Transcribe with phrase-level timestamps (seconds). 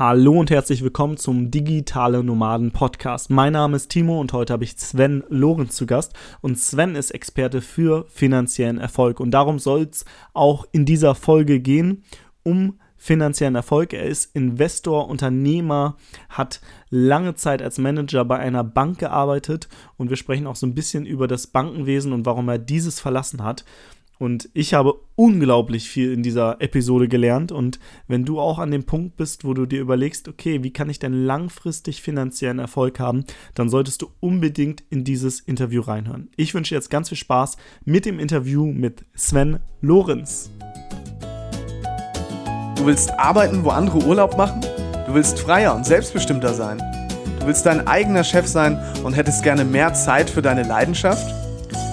[0.00, 3.28] Hallo und herzlich willkommen zum Digitale Nomaden Podcast.
[3.28, 6.14] Mein Name ist Timo und heute habe ich Sven Lorenz zu Gast.
[6.40, 9.20] Und Sven ist Experte für finanziellen Erfolg.
[9.20, 12.02] Und darum soll es auch in dieser Folge gehen,
[12.44, 13.92] um finanziellen Erfolg.
[13.92, 15.98] Er ist Investor, Unternehmer,
[16.30, 20.74] hat lange Zeit als Manager bei einer Bank gearbeitet und wir sprechen auch so ein
[20.74, 23.66] bisschen über das Bankenwesen und warum er dieses verlassen hat.
[24.20, 27.52] Und ich habe unglaublich viel in dieser Episode gelernt.
[27.52, 30.90] Und wenn du auch an dem Punkt bist, wo du dir überlegst, okay, wie kann
[30.90, 36.28] ich denn langfristig finanziellen Erfolg haben, dann solltest du unbedingt in dieses Interview reinhören.
[36.36, 40.50] Ich wünsche dir jetzt ganz viel Spaß mit dem Interview mit Sven Lorenz.
[42.76, 44.60] Du willst arbeiten, wo andere Urlaub machen?
[45.06, 46.76] Du willst freier und selbstbestimmter sein?
[47.40, 51.39] Du willst dein eigener Chef sein und hättest gerne mehr Zeit für deine Leidenschaft?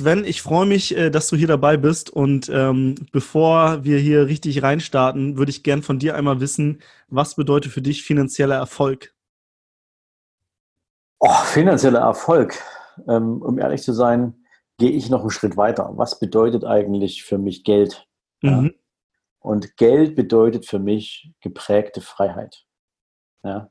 [0.00, 2.08] Sven, ich freue mich, äh, dass du hier dabei bist.
[2.08, 7.34] Und ähm, bevor wir hier richtig reinstarten, würde ich gern von dir einmal wissen, was
[7.34, 9.14] bedeutet für dich finanzieller Erfolg?
[11.18, 12.58] Oh, finanzieller Erfolg.
[13.08, 14.42] Ähm, um ehrlich zu sein,
[14.78, 15.90] gehe ich noch einen Schritt weiter.
[15.96, 18.08] Was bedeutet eigentlich für mich Geld?
[18.40, 18.48] Mhm.
[18.48, 18.70] Ja?
[19.40, 22.64] Und Geld bedeutet für mich geprägte Freiheit.
[23.44, 23.70] Ja?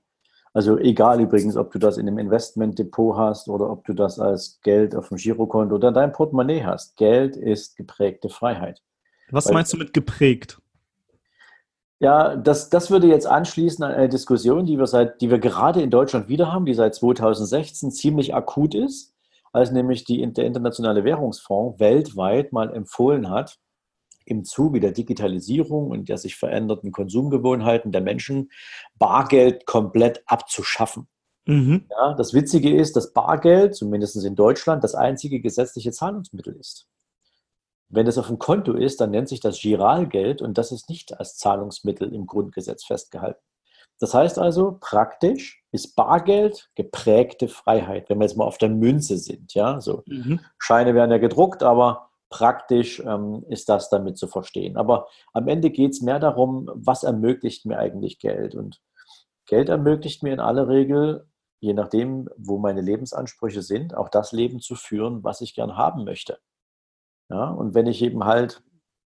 [0.59, 4.59] Also egal übrigens, ob du das in einem Investmentdepot hast oder ob du das als
[4.61, 6.97] Geld auf dem Girokonto oder dein Portemonnaie hast.
[6.97, 8.81] Geld ist geprägte Freiheit.
[9.31, 10.59] Was Weil, meinst du mit geprägt?
[12.01, 15.81] Ja, das, das würde jetzt anschließen an eine Diskussion, die wir, seit, die wir gerade
[15.81, 19.15] in Deutschland wieder haben, die seit 2016 ziemlich akut ist,
[19.53, 23.59] als nämlich die, der Internationale Währungsfonds weltweit mal empfohlen hat,
[24.29, 28.51] im Zuge der Digitalisierung und der sich veränderten Konsumgewohnheiten der Menschen
[28.97, 31.07] Bargeld komplett abzuschaffen.
[31.45, 31.85] Mhm.
[31.89, 36.87] Ja, das Witzige ist, dass Bargeld, zumindest in Deutschland, das einzige gesetzliche Zahlungsmittel ist.
[37.89, 41.19] Wenn es auf dem Konto ist, dann nennt sich das Giralgeld und das ist nicht
[41.19, 43.41] als Zahlungsmittel im Grundgesetz festgehalten.
[43.99, 49.17] Das heißt also, praktisch ist Bargeld geprägte Freiheit, wenn wir jetzt mal auf der Münze
[49.17, 49.53] sind.
[49.53, 50.39] Ja, so mhm.
[50.57, 54.77] Scheine werden ja gedruckt, aber praktisch ähm, ist das damit zu verstehen.
[54.77, 58.55] Aber am Ende geht es mehr darum, was ermöglicht mir eigentlich Geld.
[58.55, 58.81] Und
[59.45, 61.27] Geld ermöglicht mir in aller Regel,
[61.59, 66.03] je nachdem, wo meine Lebensansprüche sind, auch das Leben zu führen, was ich gern haben
[66.03, 66.39] möchte.
[67.29, 68.63] Ja, und wenn ich eben halt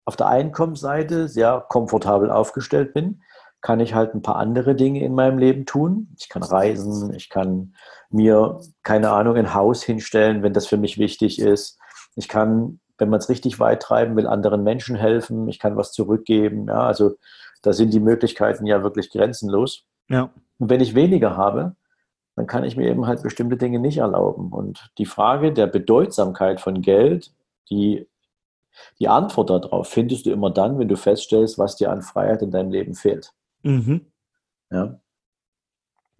[0.05, 3.21] auf der Einkommensseite sehr komfortabel aufgestellt bin,
[3.61, 6.13] kann ich halt ein paar andere Dinge in meinem Leben tun.
[6.19, 7.75] Ich kann reisen, ich kann
[8.09, 11.79] mir, keine Ahnung, ein Haus hinstellen, wenn das für mich wichtig ist.
[12.15, 15.91] Ich kann wenn man es richtig weit treiben will, anderen Menschen helfen, ich kann was
[15.91, 16.67] zurückgeben.
[16.67, 17.15] Ja, also
[17.63, 19.85] da sind die Möglichkeiten ja wirklich grenzenlos.
[20.07, 20.29] Ja.
[20.59, 21.75] Und wenn ich weniger habe,
[22.35, 24.53] dann kann ich mir eben halt bestimmte Dinge nicht erlauben.
[24.53, 27.33] Und die Frage der Bedeutsamkeit von Geld,
[27.71, 28.07] die,
[28.99, 32.51] die Antwort darauf findest du immer dann, wenn du feststellst, was dir an Freiheit in
[32.51, 33.33] deinem Leben fehlt.
[33.63, 34.05] Mhm.
[34.69, 34.99] Ja.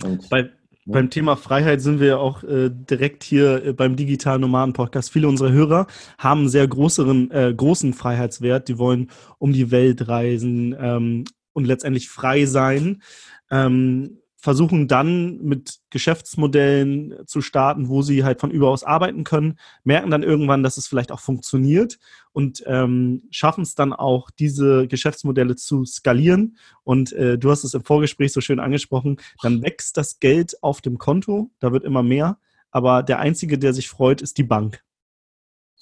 [0.03, 0.49] Und Bei,
[0.91, 5.11] beim Thema Freiheit sind wir auch äh, direkt hier äh, beim digitalen Nomaden Podcast.
[5.11, 5.87] Viele unserer Hörer
[6.17, 8.67] haben einen sehr größeren, äh, großen Freiheitswert.
[8.67, 9.09] Die wollen
[9.39, 13.01] um die Welt reisen ähm, und letztendlich frei sein.
[13.49, 20.09] Ähm, versuchen dann mit Geschäftsmodellen zu starten, wo sie halt von überaus arbeiten können, merken
[20.09, 21.99] dann irgendwann, dass es vielleicht auch funktioniert
[22.33, 26.57] und ähm, schaffen es dann auch, diese Geschäftsmodelle zu skalieren.
[26.83, 30.81] Und äh, du hast es im Vorgespräch so schön angesprochen, dann wächst das Geld auf
[30.81, 32.39] dem Konto, da wird immer mehr,
[32.71, 34.83] aber der Einzige, der sich freut, ist die Bank.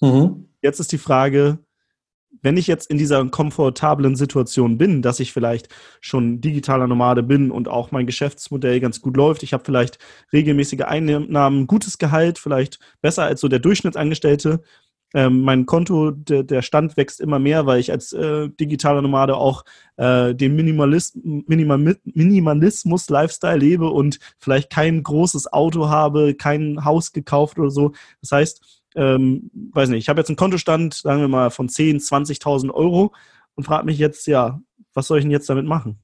[0.02, 0.50] Mhm.
[0.62, 1.60] Jetzt ist die Frage,
[2.42, 5.70] wenn ich jetzt in dieser komfortablen Situation bin, dass ich vielleicht
[6.00, 10.00] schon digitaler Nomade bin und auch mein Geschäftsmodell ganz gut läuft, ich habe vielleicht
[10.32, 14.62] regelmäßige Einnahmen, gutes Gehalt, vielleicht besser als so der Durchschnittsangestellte.
[15.16, 19.38] Ähm, mein Konto, der, der, Stand wächst immer mehr, weil ich als äh, digitaler Nomade
[19.38, 19.66] auch
[19.98, 27.58] äh, den Minimalist, Minimal, Minimalismus-Lifestyle lebe und vielleicht kein großes Auto habe, kein Haus gekauft
[27.58, 27.94] oder so.
[28.22, 32.42] Das heißt, ähm, weiß nicht, ich habe jetzt einen Kontostand, sagen wir mal, von 10.000,
[32.42, 33.14] 20.000 Euro
[33.56, 34.60] und frage mich jetzt, ja,
[34.94, 36.00] was soll ich denn jetzt damit machen?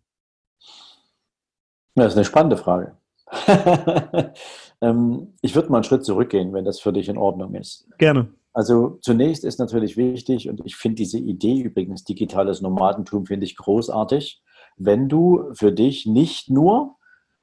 [1.95, 2.97] Das ist eine spannende Frage.
[4.81, 7.87] ähm, ich würde mal einen Schritt zurückgehen, wenn das für dich in Ordnung ist.
[7.97, 8.29] Gerne.
[8.53, 13.57] Also zunächst ist natürlich wichtig, und ich finde diese Idee übrigens, digitales Nomadentum, finde ich
[13.57, 14.41] großartig,
[14.77, 16.95] wenn du für dich nicht nur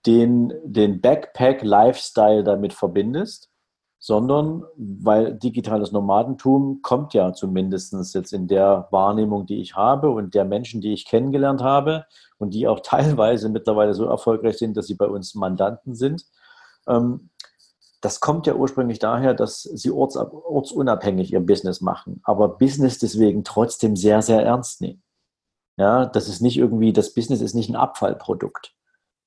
[0.07, 3.52] den, den Backpack-Lifestyle damit verbindest,
[4.05, 10.35] sondern weil digitales Nomadentum kommt ja zumindest jetzt in der Wahrnehmung, die ich habe und
[10.35, 12.05] der Menschen, die ich kennengelernt habe
[12.37, 16.27] und die auch teilweise mittlerweile so erfolgreich sind, dass sie bei uns Mandanten sind.
[16.89, 17.31] Ähm,
[18.01, 23.45] das kommt ja ursprünglich daher, dass sie orts, ortsunabhängig ihr Business machen, aber Business deswegen
[23.45, 25.05] trotzdem sehr, sehr ernst nehmen.
[25.77, 28.75] Ja, das ist nicht irgendwie, das Business ist nicht ein Abfallprodukt,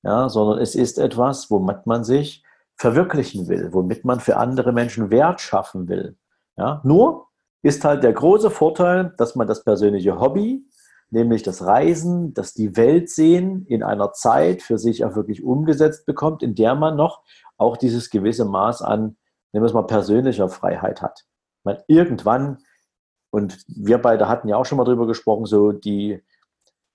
[0.04, 2.45] ja, sondern es ist etwas, womit man sich
[2.77, 6.18] verwirklichen will, womit man für andere Menschen Wert schaffen will.
[6.57, 6.81] Ja?
[6.83, 7.27] Nur
[7.62, 10.66] ist halt der große Vorteil, dass man das persönliche Hobby,
[11.10, 16.06] nämlich das Reisen, das die Welt sehen, in einer Zeit für sich auch wirklich umgesetzt
[16.06, 17.24] bekommt, in der man noch
[17.57, 19.18] auch dieses gewisse Maß an,
[19.54, 21.25] nehmen wir es mal, persönlicher Freiheit hat.
[21.63, 22.60] Man irgendwann,
[23.31, 26.22] und wir beide hatten ja auch schon mal drüber gesprochen, so die,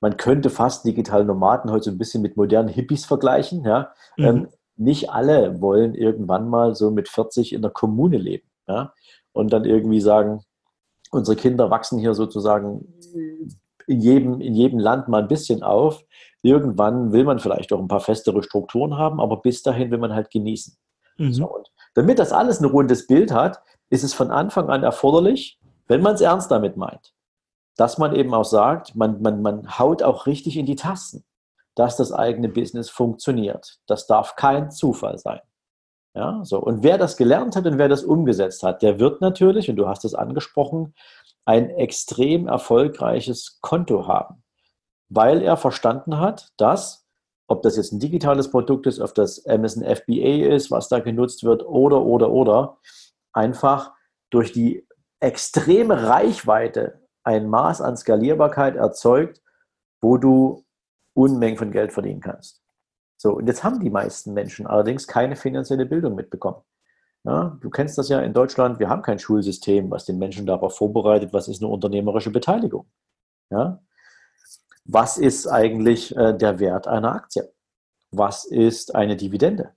[0.01, 3.65] man könnte fast digitale Nomaden heute so ein bisschen mit modernen Hippies vergleichen.
[3.65, 3.93] Ja?
[4.17, 4.49] Mhm.
[4.81, 8.49] Nicht alle wollen irgendwann mal so mit 40 in der Kommune leben.
[8.67, 8.95] Ja?
[9.33, 10.43] Und dann irgendwie sagen,
[11.11, 12.87] unsere Kinder wachsen hier sozusagen
[13.87, 16.03] in jedem, in jedem Land mal ein bisschen auf.
[16.41, 20.15] Irgendwann will man vielleicht auch ein paar festere Strukturen haben, aber bis dahin will man
[20.15, 20.75] halt genießen.
[21.19, 21.33] Mhm.
[21.35, 23.61] So, und damit das alles ein rundes Bild hat,
[23.91, 27.13] ist es von Anfang an erforderlich, wenn man es ernst damit meint,
[27.77, 31.23] dass man eben auch sagt, man, man, man haut auch richtig in die Tasten
[31.75, 33.79] dass das eigene Business funktioniert.
[33.87, 35.41] Das darf kein Zufall sein.
[36.15, 36.59] Ja, so.
[36.59, 39.87] Und wer das gelernt hat und wer das umgesetzt hat, der wird natürlich, und du
[39.87, 40.95] hast es angesprochen,
[41.45, 44.43] ein extrem erfolgreiches Konto haben,
[45.09, 47.07] weil er verstanden hat, dass,
[47.47, 51.45] ob das jetzt ein digitales Produkt ist, ob das Amazon FBA ist, was da genutzt
[51.45, 52.79] wird, oder, oder, oder,
[53.33, 53.93] einfach
[54.31, 54.87] durch die
[55.21, 59.43] extreme Reichweite ein Maß an Skalierbarkeit erzeugt,
[60.01, 60.65] wo du
[61.15, 62.63] Unmengen von Geld verdienen kannst.
[63.17, 66.63] So, und jetzt haben die meisten Menschen allerdings keine finanzielle Bildung mitbekommen.
[67.25, 70.77] Ja, du kennst das ja in Deutschland, wir haben kein Schulsystem, was den Menschen darauf
[70.77, 72.91] vorbereitet, was ist eine unternehmerische Beteiligung.
[73.51, 73.83] Ja?
[74.87, 77.53] Was ist eigentlich äh, der Wert einer Aktie?
[78.11, 79.75] Was ist eine Dividende?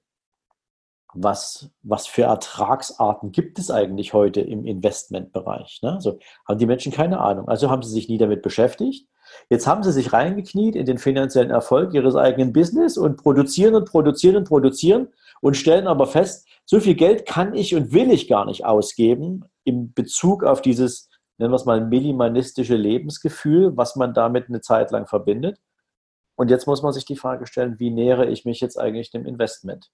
[1.13, 5.81] Was, was für Ertragsarten gibt es eigentlich heute im Investmentbereich?
[5.83, 5.95] Ne?
[5.95, 7.49] Also haben die Menschen keine Ahnung.
[7.49, 9.07] Also haben sie sich nie damit beschäftigt
[9.49, 13.85] Jetzt haben sie sich reingekniet in den finanziellen Erfolg ihres eigenen Business und produzieren und
[13.85, 15.09] produzieren und produzieren
[15.41, 19.45] und stellen aber fest, so viel Geld kann ich und will ich gar nicht ausgeben
[19.63, 24.91] in Bezug auf dieses, nennen wir es mal, minimalistische Lebensgefühl, was man damit eine Zeit
[24.91, 25.59] lang verbindet.
[26.35, 29.25] Und jetzt muss man sich die Frage stellen, wie nähere ich mich jetzt eigentlich dem
[29.25, 29.91] Investment?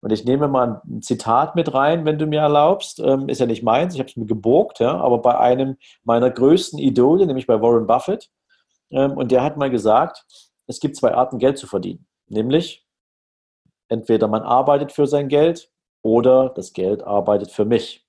[0.00, 3.00] Und ich nehme mal ein Zitat mit rein, wenn du mir erlaubst.
[3.00, 6.30] Ähm, ist ja nicht meins, ich habe es mir geborgt, ja, aber bei einem meiner
[6.30, 8.30] größten Idole, nämlich bei Warren Buffett,
[8.90, 10.24] und der hat mal gesagt,
[10.66, 12.06] es gibt zwei Arten, Geld zu verdienen.
[12.26, 12.86] Nämlich,
[13.88, 15.70] entweder man arbeitet für sein Geld
[16.02, 18.06] oder das Geld arbeitet für mich.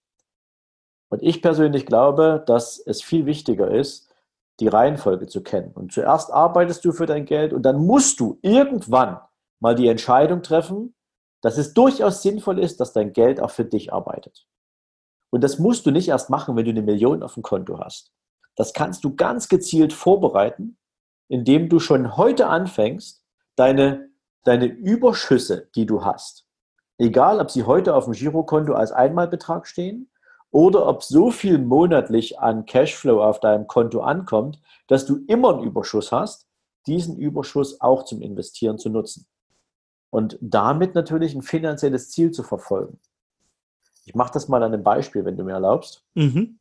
[1.10, 4.14] Und ich persönlich glaube, dass es viel wichtiger ist,
[4.60, 5.72] die Reihenfolge zu kennen.
[5.74, 9.20] Und zuerst arbeitest du für dein Geld und dann musst du irgendwann
[9.60, 10.96] mal die Entscheidung treffen,
[11.42, 14.46] dass es durchaus sinnvoll ist, dass dein Geld auch für dich arbeitet.
[15.32, 18.12] Und das musst du nicht erst machen, wenn du eine Million auf dem Konto hast.
[18.60, 20.76] Das kannst du ganz gezielt vorbereiten,
[21.30, 23.24] indem du schon heute anfängst,
[23.56, 24.10] deine,
[24.44, 26.46] deine Überschüsse, die du hast,
[26.98, 30.12] egal ob sie heute auf dem Girokonto als Einmalbetrag stehen
[30.52, 35.63] oder ob so viel monatlich an Cashflow auf deinem Konto ankommt, dass du immer einen
[35.63, 36.46] Überschuss hast,
[36.86, 39.25] diesen Überschuss auch zum Investieren zu nutzen.
[40.10, 43.00] Und damit natürlich ein finanzielles Ziel zu verfolgen.
[44.04, 46.04] Ich mache das mal an einem Beispiel, wenn du mir erlaubst.
[46.13, 46.60] Mhm.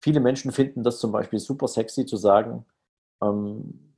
[0.00, 2.64] Viele Menschen finden das zum Beispiel super sexy zu sagen,
[3.22, 3.90] ähm,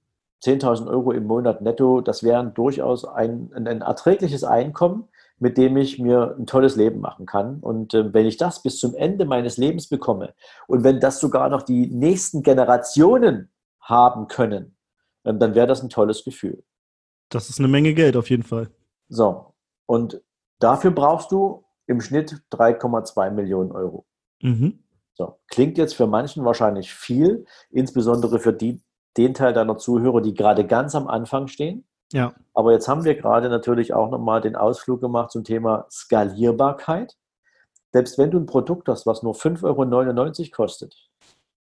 [0.45, 6.01] 10.000 Euro im Monat netto, das wäre durchaus ein, ein, erträgliches Einkommen, mit dem ich
[6.01, 7.61] mir ein tolles Leben machen kann.
[7.61, 10.35] Und äh, wenn ich das bis zum Ende meines Lebens bekomme
[10.67, 14.77] und wenn das sogar noch die nächsten Generationen haben können,
[15.23, 16.65] äh, dann wäre das ein tolles Gefühl.
[17.29, 18.69] Das ist eine Menge Geld auf jeden Fall.
[19.09, 19.55] So,
[19.87, 20.21] und
[20.59, 24.07] dafür brauchst du im Schnitt 3,2 Millionen Euro.
[24.43, 24.82] Mhm.
[25.15, 28.83] So, klingt jetzt für manchen wahrscheinlich viel, insbesondere für die,
[29.17, 31.87] den Teil deiner Zuhörer, die gerade ganz am Anfang stehen.
[32.13, 32.35] Ja.
[32.55, 37.17] Aber jetzt haben wir gerade natürlich auch nochmal den Ausflug gemacht zum Thema Skalierbarkeit.
[37.93, 40.97] Selbst wenn du ein Produkt hast, was nur 5,99 Euro kostet,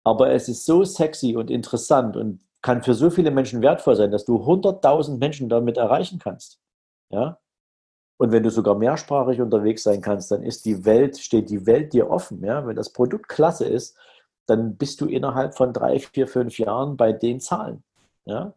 [0.03, 4.11] aber es ist so sexy und interessant und kann für so viele Menschen wertvoll sein,
[4.11, 6.59] dass du 100.000 Menschen damit erreichen kannst.
[7.09, 7.39] Ja?
[8.23, 11.91] Und wenn du sogar mehrsprachig unterwegs sein kannst, dann ist die Welt, steht die Welt
[11.91, 12.41] dir offen.
[12.41, 12.65] Ja?
[12.65, 13.97] Wenn das Produkt klasse ist,
[14.45, 17.83] dann bist du innerhalb von drei, vier, fünf Jahren bei den Zahlen.
[18.23, 18.53] Ja?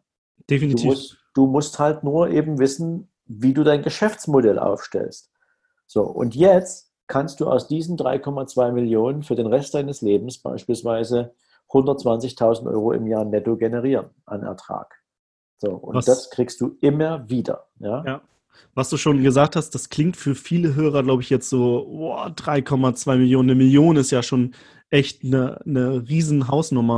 [0.49, 0.83] Definitiv.
[0.83, 5.31] Du musst, du musst halt nur eben wissen, wie du dein Geschäftsmodell aufstellst.
[5.85, 11.33] So, und jetzt kannst du aus diesen 3,2 Millionen für den Rest deines Lebens beispielsweise
[11.71, 14.95] 120.000 Euro im Jahr netto generieren an Ertrag.
[15.57, 16.05] So, und Was?
[16.05, 17.67] das kriegst du immer wieder.
[17.79, 18.05] Ja?
[18.05, 18.21] ja.
[18.73, 23.17] Was du schon gesagt hast, das klingt für viele Hörer, glaube ich, jetzt so, 3,2
[23.17, 24.53] Millionen, eine Million ist ja schon
[24.89, 26.47] echt eine, eine riesen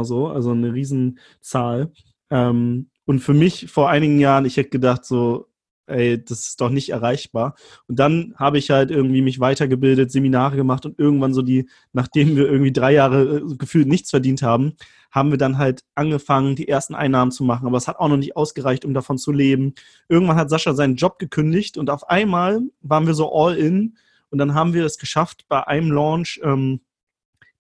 [0.06, 1.92] so, also eine Riesenzahl.
[2.30, 5.49] Ähm, und für mich vor einigen Jahren, ich hätte gedacht so,
[5.90, 7.56] ey, das ist doch nicht erreichbar.
[7.88, 12.36] Und dann habe ich halt irgendwie mich weitergebildet, Seminare gemacht und irgendwann so die, nachdem
[12.36, 14.74] wir irgendwie drei Jahre äh, gefühlt nichts verdient haben,
[15.12, 17.68] haben wir dann halt angefangen, die ersten Einnahmen zu machen.
[17.68, 19.74] Aber es hat auch noch nicht ausgereicht, um davon zu leben.
[20.08, 23.98] Irgendwann hat Sascha seinen Job gekündigt und auf einmal waren wir so all in
[24.30, 26.82] und dann haben wir es geschafft, bei einem Launch ähm,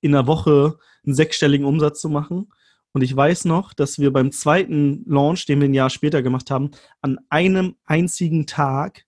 [0.02, 2.52] in einer Woche einen sechsstelligen Umsatz zu machen.
[2.94, 6.50] Und ich weiß noch, dass wir beim zweiten Launch, den wir ein Jahr später gemacht
[6.50, 9.06] haben, an einem einzigen Tag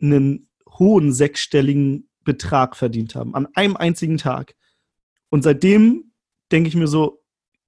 [0.00, 3.34] einen hohen sechsstelligen Betrag verdient haben.
[3.34, 4.54] An einem einzigen Tag.
[5.28, 6.12] Und seitdem
[6.52, 7.22] denke ich mir so,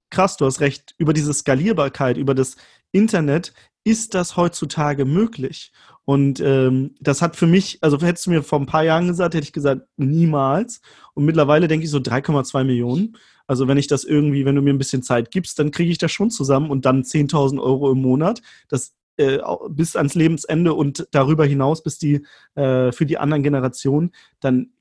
[0.09, 2.55] krass, du hast recht, über diese Skalierbarkeit, über das
[2.91, 5.71] Internet ist das heutzutage möglich.
[6.05, 9.35] Und ähm, das hat für mich, also hättest du mir vor ein paar Jahren gesagt,
[9.35, 10.81] hätte ich gesagt, niemals.
[11.13, 13.17] Und mittlerweile denke ich so 3,2 Millionen.
[13.47, 15.97] Also wenn ich das irgendwie, wenn du mir ein bisschen Zeit gibst, dann kriege ich
[15.97, 18.41] das schon zusammen und dann 10.000 Euro im Monat.
[18.67, 24.11] Das äh, bis ans Lebensende und darüber hinaus bis die äh, für die anderen Generationen,
[24.39, 24.71] dann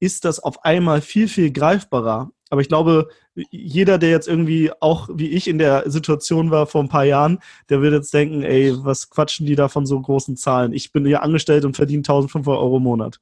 [0.00, 2.30] ist das auf einmal viel, viel greifbarer.
[2.48, 3.08] Aber ich glaube,
[3.50, 7.38] jeder, der jetzt irgendwie auch wie ich in der Situation war vor ein paar Jahren,
[7.68, 10.72] der wird jetzt denken, ey, was quatschen die da von so großen Zahlen?
[10.72, 13.20] Ich bin hier angestellt und verdiene 1500 Euro im Monat.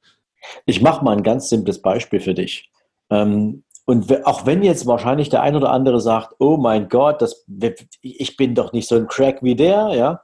[0.65, 2.71] Ich mache mal ein ganz simples Beispiel für dich.
[3.11, 7.45] Ähm, und auch wenn jetzt wahrscheinlich der ein oder andere sagt, oh mein Gott, das,
[8.01, 10.21] ich bin doch nicht so ein Crack wie der, ja.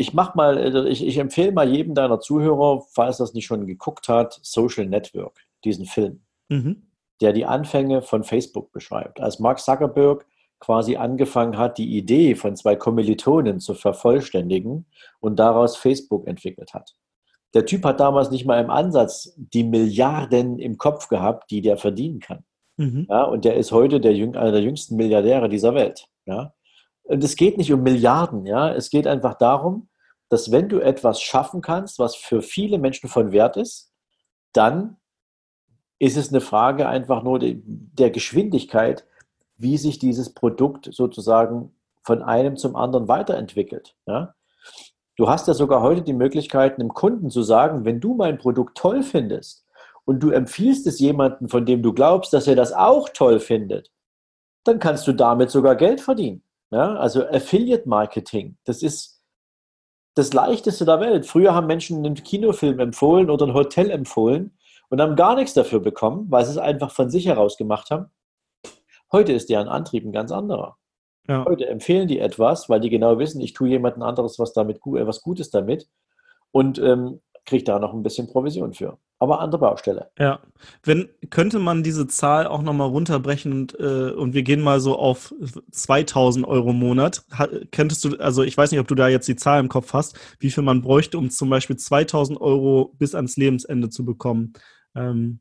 [0.00, 3.66] Ich mach mal, also ich, ich, empfehle mal jedem deiner Zuhörer, falls das nicht schon
[3.66, 6.88] geguckt hat, Social Network, diesen Film, mhm.
[7.20, 9.20] der die Anfänge von Facebook beschreibt.
[9.20, 10.26] Als Mark Zuckerberg
[10.58, 14.86] quasi angefangen hat, die Idee von zwei Kommilitonen zu vervollständigen
[15.20, 16.96] und daraus Facebook entwickelt hat
[17.54, 21.76] der Typ hat damals nicht mal im Ansatz die Milliarden im Kopf gehabt, die der
[21.76, 22.44] verdienen kann.
[22.76, 23.06] Mhm.
[23.10, 26.06] Ja, und der ist heute der, einer der jüngsten Milliardäre dieser Welt.
[26.26, 26.54] Ja.
[27.02, 28.72] Und es geht nicht um Milliarden, ja.
[28.72, 29.88] Es geht einfach darum,
[30.30, 33.92] dass wenn du etwas schaffen kannst, was für viele Menschen von Wert ist,
[34.52, 34.96] dann
[35.98, 39.06] ist es eine Frage einfach nur der Geschwindigkeit,
[39.58, 43.94] wie sich dieses Produkt sozusagen von einem zum anderen weiterentwickelt.
[44.06, 44.34] Ja?
[45.16, 48.78] Du hast ja sogar heute die Möglichkeit, einem Kunden zu sagen, wenn du mein Produkt
[48.78, 49.66] toll findest
[50.06, 53.90] und du empfiehlst es jemandem, von dem du glaubst, dass er das auch toll findet,
[54.64, 56.42] dann kannst du damit sogar Geld verdienen.
[56.70, 59.19] Ja, also Affiliate Marketing, das ist
[60.14, 61.26] das leichteste der Welt.
[61.26, 64.56] Früher haben Menschen einen Kinofilm empfohlen oder ein Hotel empfohlen
[64.88, 68.10] und haben gar nichts dafür bekommen, weil sie es einfach von sich heraus gemacht haben.
[69.12, 70.76] Heute ist deren Antrieb ein ganz anderer.
[71.28, 71.44] Ja.
[71.44, 75.06] Heute empfehlen die etwas, weil die genau wissen, ich tue jemandem anderes was damit äh,
[75.06, 75.88] was Gutes damit
[76.50, 78.98] und ähm, kriege da noch ein bisschen Provision für.
[79.18, 80.10] Aber andere Baustelle.
[80.18, 80.40] Ja.
[80.82, 84.98] Wenn, könnte man diese Zahl auch nochmal runterbrechen und, äh, und wir gehen mal so
[84.98, 85.34] auf
[85.72, 87.24] 2000 Euro im Monat.
[87.38, 89.92] Ha, könntest du, also ich weiß nicht, ob du da jetzt die Zahl im Kopf
[89.92, 94.54] hast, wie viel man bräuchte, um zum Beispiel 2000 Euro bis ans Lebensende zu bekommen.
[94.94, 95.40] Ähm,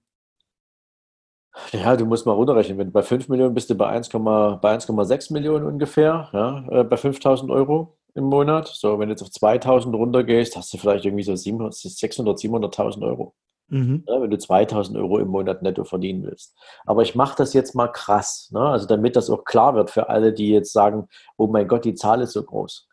[1.71, 2.77] ja, du musst mal runterrechnen.
[2.77, 7.49] Wenn du bei 5 Millionen bist du bei 1,6 Millionen ungefähr, ja, äh, bei 5000
[7.49, 8.67] Euro im Monat.
[8.67, 13.33] So, wenn du jetzt auf 2000 runtergehst, hast du vielleicht irgendwie so 600, 700.000 Euro.
[13.69, 14.03] Mhm.
[14.07, 16.55] Ja, wenn du 2000 Euro im Monat netto verdienen willst.
[16.85, 18.61] Aber ich mache das jetzt mal krass, ne?
[18.61, 21.07] also damit das auch klar wird für alle, die jetzt sagen,
[21.37, 22.87] oh mein Gott, die Zahl ist so groß.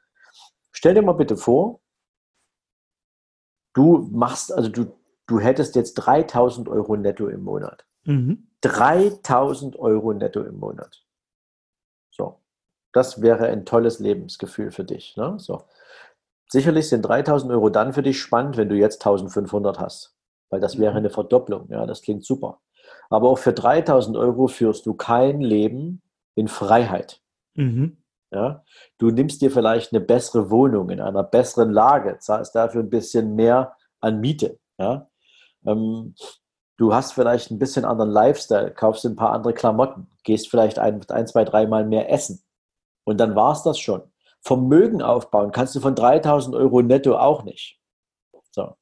[0.72, 1.80] Stell dir mal bitte vor,
[3.72, 4.92] du machst, also du,
[5.26, 7.86] du hättest jetzt 3000 Euro netto im Monat.
[8.04, 8.48] Mhm.
[8.60, 11.05] 3000 Euro netto im Monat.
[12.96, 15.16] Das wäre ein tolles Lebensgefühl für dich.
[15.16, 15.34] Ne?
[15.38, 15.64] So.
[16.48, 20.16] Sicherlich sind 3000 Euro dann für dich spannend, wenn du jetzt 1500 hast,
[20.48, 20.98] weil das wäre mhm.
[20.98, 21.68] eine Verdopplung.
[21.68, 22.60] Ja, das klingt super.
[23.10, 26.00] Aber auch für 3000 Euro führst du kein Leben
[26.34, 27.20] in Freiheit.
[27.54, 27.98] Mhm.
[28.30, 28.64] Ja,
[28.98, 33.34] du nimmst dir vielleicht eine bessere Wohnung in einer besseren Lage, zahlst dafür ein bisschen
[33.34, 34.58] mehr an Miete.
[34.78, 35.10] Ja,
[35.66, 36.14] ähm,
[36.78, 41.00] Du hast vielleicht ein bisschen anderen Lifestyle, kaufst ein paar andere Klamotten, gehst vielleicht ein,
[41.08, 42.42] ein zwei, dreimal mehr essen.
[43.06, 44.02] Und dann war es das schon.
[44.40, 47.80] Vermögen aufbauen kannst du von 3000 Euro netto auch nicht.
[48.50, 48.74] So.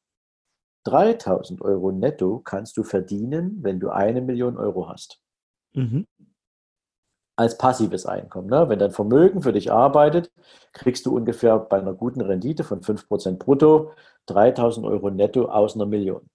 [0.85, 5.21] 3000 Euro netto kannst du verdienen, wenn du eine Million Euro hast.
[5.75, 6.07] Mhm.
[7.37, 8.49] Als passives Einkommen.
[8.49, 8.69] Ne?
[8.69, 10.31] Wenn dein Vermögen für dich arbeitet,
[10.73, 13.93] kriegst du ungefähr bei einer guten Rendite von 5% brutto
[14.27, 16.29] 3000 Euro netto aus einer Million.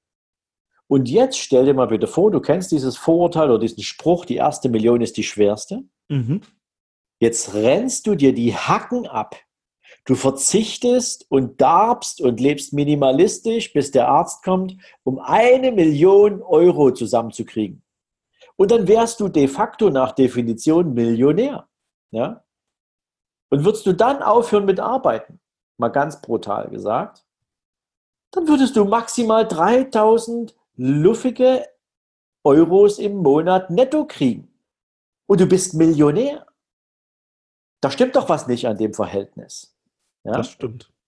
[0.88, 4.38] Und jetzt stell dir mal bitte vor, du kennst dieses Vorurteil oder diesen Spruch, die
[4.38, 5.84] erste Million ist die schwerste.
[6.10, 6.42] Mhm.
[7.20, 9.36] Jetzt rennst du dir die Hacken ab.
[10.06, 16.92] Du verzichtest und darbst und lebst minimalistisch, bis der Arzt kommt, um eine Million Euro
[16.92, 17.84] zusammenzukriegen.
[18.56, 21.70] Und dann wärst du de facto nach Definition Millionär.
[22.12, 22.44] Ja?
[23.50, 25.40] Und würdest du dann aufhören mit Arbeiten,
[25.78, 27.26] mal ganz brutal gesagt,
[28.32, 31.66] dann würdest du maximal 3000 luffige
[32.44, 34.54] Euros im Monat netto kriegen.
[35.28, 36.46] Und du bist Millionär.
[37.82, 39.76] Da stimmt doch was nicht an dem Verhältnis.
[40.24, 40.34] Ja?
[40.34, 40.92] Das stimmt.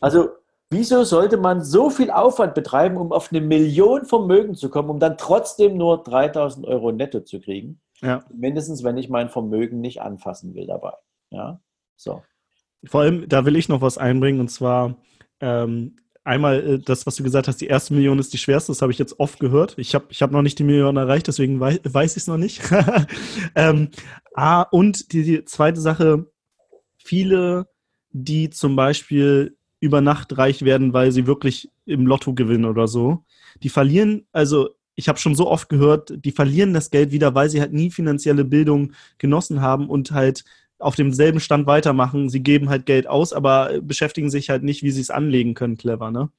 [0.00, 0.30] Also,
[0.70, 4.98] wieso sollte man so viel Aufwand betreiben, um auf eine Million Vermögen zu kommen, um
[4.98, 7.80] dann trotzdem nur 3000 Euro netto zu kriegen?
[8.00, 8.24] Ja.
[8.34, 10.94] Mindestens, wenn ich mein Vermögen nicht anfassen will dabei.
[11.30, 11.60] Ja,
[11.94, 12.22] so.
[12.84, 14.96] Vor allem, da will ich noch was einbringen und zwar,
[15.40, 15.96] ähm,
[16.28, 18.92] einmal äh, das, was du gesagt hast, die erste Million ist die schwerste, das habe
[18.92, 19.74] ich jetzt oft gehört.
[19.78, 22.36] Ich habe ich hab noch nicht die Million erreicht, deswegen wei weiß ich es noch
[22.36, 22.60] nicht.
[23.54, 23.88] ähm,
[24.34, 26.26] ah, und die, die, zweite Sache,
[26.98, 27.66] viele,
[28.10, 33.24] die zum Beispiel über Nacht reich werden, weil sie wirklich im Lotto gewinnen oder so,
[33.62, 37.48] die verlieren, also ich habe schon so oft gehört, die verlieren das Geld wieder, weil
[37.48, 40.44] sie halt nie finanzielle Bildung genossen haben und halt
[40.78, 42.28] auf demselben Stand weitermachen.
[42.28, 45.76] Sie geben halt Geld aus, aber beschäftigen sich halt nicht, wie sie es anlegen können,
[45.76, 46.30] clever, ne?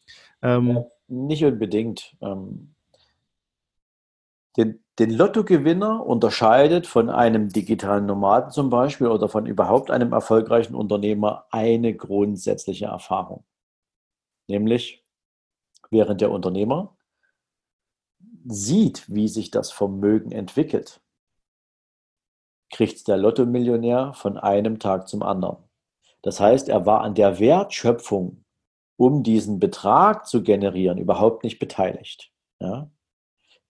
[0.42, 2.16] Ähm, ja, nicht unbedingt.
[2.22, 2.76] Ähm,
[4.58, 10.76] den, den Lottogewinner unterscheidet von einem digitalen Nomaden zum Beispiel oder von überhaupt einem erfolgreichen
[10.76, 13.44] Unternehmer eine grundsätzliche Erfahrung.
[14.48, 15.06] Nämlich,
[15.92, 16.98] während der Unternehmer
[18.46, 21.02] sieht, wie sich das Vermögen entwickelt,
[22.70, 25.58] kriegt der Lottomillionär von einem Tag zum anderen.
[26.22, 28.44] Das heißt, er war an der Wertschöpfung,
[28.98, 32.32] um diesen Betrag zu generieren, überhaupt nicht beteiligt.
[32.60, 32.90] Ja?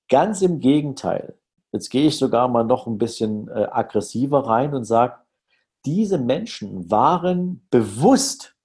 [0.09, 1.37] Ganz im Gegenteil.
[1.71, 5.17] Jetzt gehe ich sogar mal noch ein bisschen äh, aggressiver rein und sage,
[5.85, 8.55] diese Menschen waren bewusst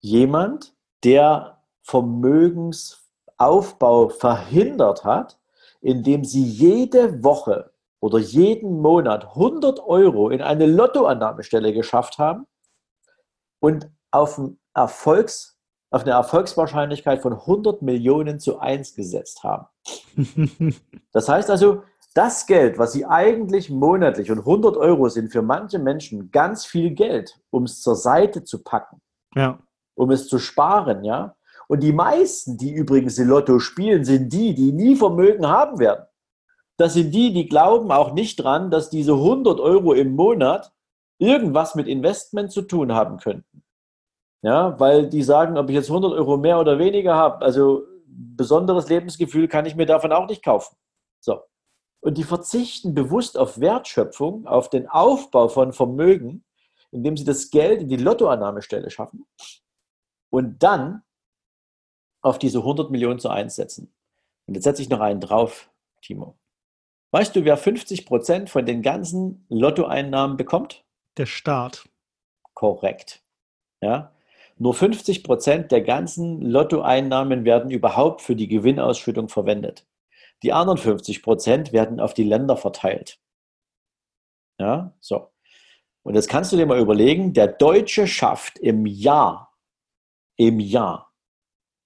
[0.00, 0.74] jemand,
[1.04, 5.38] der Vermögensaufbau verhindert hat,
[5.80, 7.70] indem sie jede Woche
[8.00, 12.46] oder jeden Monat 100 Euro in eine Lottoannahmestelle geschafft haben
[13.60, 14.40] und auf,
[14.74, 15.58] Erfolgs,
[15.90, 19.66] auf eine Erfolgswahrscheinlichkeit von 100 Millionen zu 1 gesetzt haben.
[21.12, 21.82] Das heißt also,
[22.14, 26.90] das Geld, was sie eigentlich monatlich und 100 Euro sind für manche Menschen ganz viel
[26.90, 29.00] Geld, um es zur Seite zu packen,
[29.34, 29.58] ja.
[29.94, 31.34] um es zu sparen, ja.
[31.66, 36.07] Und die meisten, die übrigens im Lotto spielen, sind die, die nie Vermögen haben werden
[36.78, 40.72] das sind die, die glauben auch nicht dran, dass diese 100 Euro im Monat
[41.18, 43.64] irgendwas mit Investment zu tun haben könnten.
[44.42, 48.88] Ja, weil die sagen, ob ich jetzt 100 Euro mehr oder weniger habe, also besonderes
[48.88, 50.76] Lebensgefühl kann ich mir davon auch nicht kaufen.
[51.20, 51.42] So.
[52.00, 56.44] Und die verzichten bewusst auf Wertschöpfung, auf den Aufbau von Vermögen,
[56.92, 59.26] indem sie das Geld in die Lottoannahmestelle schaffen
[60.30, 61.02] und dann
[62.22, 63.92] auf diese 100 Millionen zu einsetzen.
[64.46, 66.37] Und jetzt setze ich noch einen drauf, Timo.
[67.10, 70.84] Weißt du, wer 50 Prozent von den ganzen Lottoeinnahmen bekommt?
[71.16, 71.88] Der Staat.
[72.54, 73.22] Korrekt.
[73.80, 74.12] Ja.
[74.56, 79.86] Nur 50 Prozent der ganzen Lottoeinnahmen werden überhaupt für die Gewinnausschüttung verwendet.
[80.42, 83.20] Die anderen 50 Prozent werden auf die Länder verteilt.
[84.60, 85.30] Ja, so.
[86.02, 89.54] Und jetzt kannst du dir mal überlegen, der Deutsche schafft im Jahr,
[90.36, 91.12] im Jahr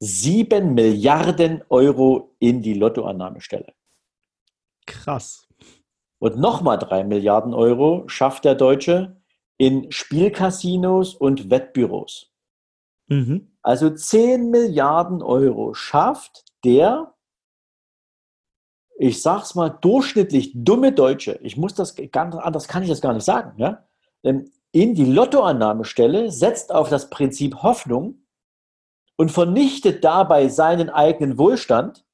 [0.01, 3.73] 7 Milliarden Euro in die Lottoannahmestelle.
[4.87, 5.49] Krass.
[6.19, 9.21] Und nochmal drei Milliarden Euro schafft der Deutsche
[9.59, 12.33] in Spielcasinos und Wettbüros.
[13.09, 13.53] Mhm.
[13.63, 17.15] Also 10 Milliarden Euro schafft der,
[18.99, 23.13] ich sag's mal, durchschnittlich dumme Deutsche, ich muss das ganz anders kann ich das gar
[23.13, 23.87] nicht sagen, ja,
[24.25, 28.27] ähm, in die Lottoannahmestelle, setzt auf das Prinzip Hoffnung
[29.17, 32.05] und vernichtet dabei seinen eigenen Wohlstand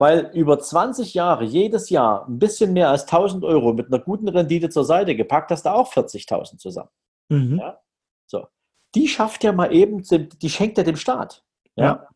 [0.00, 4.28] weil über 20 Jahre jedes Jahr ein bisschen mehr als 1000 Euro mit einer guten
[4.28, 6.88] Rendite zur Seite gepackt, hast du auch 40.000 zusammen.
[7.28, 7.58] Mhm.
[7.58, 7.78] Ja?
[8.26, 8.46] So.
[8.94, 11.44] Die schafft ja mal eben, die schenkt ja dem Staat.
[11.76, 11.84] Ja?
[11.84, 12.08] ja.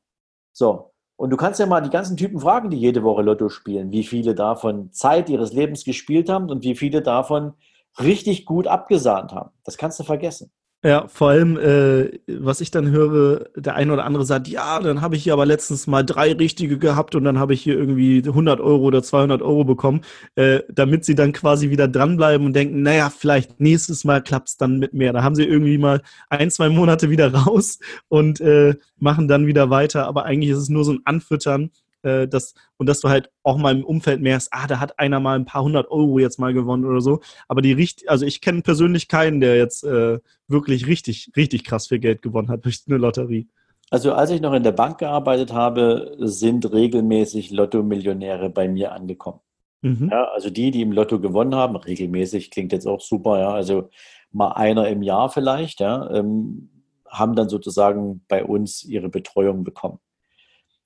[0.54, 0.92] So.
[1.16, 4.02] Und du kannst ja mal die ganzen Typen fragen, die jede Woche Lotto spielen, wie
[4.02, 7.52] viele davon Zeit ihres Lebens gespielt haben und wie viele davon
[8.00, 9.50] richtig gut abgesahnt haben.
[9.62, 10.50] Das kannst du vergessen.
[10.86, 15.00] Ja, vor allem, äh, was ich dann höre, der eine oder andere sagt, ja, dann
[15.00, 18.22] habe ich hier aber letztens mal drei richtige gehabt und dann habe ich hier irgendwie
[18.22, 20.02] 100 Euro oder 200 Euro bekommen,
[20.34, 24.56] äh, damit sie dann quasi wieder dranbleiben und denken, naja, vielleicht nächstes Mal klappt es
[24.58, 25.14] dann mit mehr.
[25.14, 29.70] Da haben sie irgendwie mal ein, zwei Monate wieder raus und äh, machen dann wieder
[29.70, 31.70] weiter, aber eigentlich ist es nur so ein Anfüttern
[32.04, 35.20] äh, das, und dass du halt auch mal im Umfeld merkst, ah, da hat einer
[35.20, 37.20] mal ein paar hundert Euro jetzt mal gewonnen oder so.
[37.48, 41.88] Aber die richtig, also ich kenne persönlich keinen, der jetzt äh, wirklich richtig, richtig krass
[41.88, 43.48] viel Geld gewonnen hat durch eine Lotterie.
[43.90, 49.40] Also als ich noch in der Bank gearbeitet habe, sind regelmäßig Lotto-Millionäre bei mir angekommen.
[49.82, 50.08] Mhm.
[50.10, 53.90] Ja, also die, die im Lotto gewonnen haben, regelmäßig klingt jetzt auch super, ja, also
[54.32, 56.70] mal einer im Jahr vielleicht, ja, ähm,
[57.08, 59.98] haben dann sozusagen bei uns ihre Betreuung bekommen.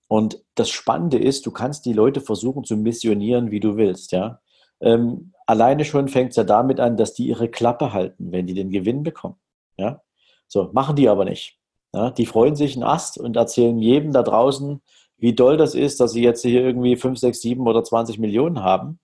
[0.08, 4.40] Und das Spannende ist, du kannst die Leute versuchen zu missionieren, wie du willst, ja.
[4.80, 8.54] Ähm, alleine schon fängt es ja damit an, dass die ihre Klappe halten, wenn die
[8.54, 9.36] den Gewinn bekommen.
[9.76, 10.02] Ja?
[10.46, 11.58] So, machen die aber nicht.
[11.92, 12.10] Ja?
[12.10, 14.80] Die freuen sich einen Ast und erzählen jedem da draußen,
[15.16, 18.62] wie doll das ist, dass sie jetzt hier irgendwie 5, 6, 7 oder 20 Millionen
[18.62, 19.00] haben.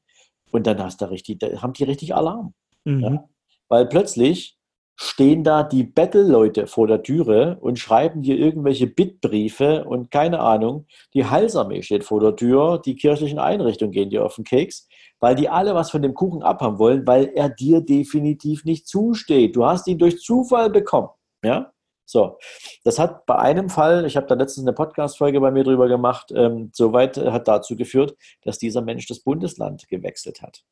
[0.53, 2.55] Und dann hast du richtig, da haben die richtig Alarm.
[2.85, 3.01] Mhm.
[3.01, 3.29] Ja?
[3.69, 4.57] Weil plötzlich
[4.97, 10.87] stehen da die Battle-Leute vor der Türe und schreiben dir irgendwelche Bittbriefe und keine Ahnung.
[11.15, 14.89] Die Heilsarmee steht vor der Tür, die kirchlichen Einrichtungen gehen dir auf den Keks,
[15.21, 19.57] weil die alle was von dem Kuchen abhaben wollen, weil er dir definitiv nicht zusteht.
[19.57, 21.09] Du hast ihn durch Zufall bekommen.
[21.43, 21.73] Ja?
[22.07, 22.39] So,
[22.85, 26.33] das hat bei einem Fall, ich habe da letztens eine Podcast-Folge bei mir drüber gemacht,
[26.37, 30.63] ähm, soweit hat dazu geführt, dass dieser Mensch das Bundesland gewechselt hat.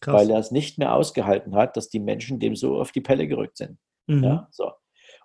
[0.00, 0.14] Krass.
[0.14, 3.28] Weil er es nicht mehr ausgehalten hat, dass die Menschen dem so auf die Pelle
[3.28, 3.78] gerückt sind.
[4.06, 4.24] Mhm.
[4.24, 4.72] Ja, so.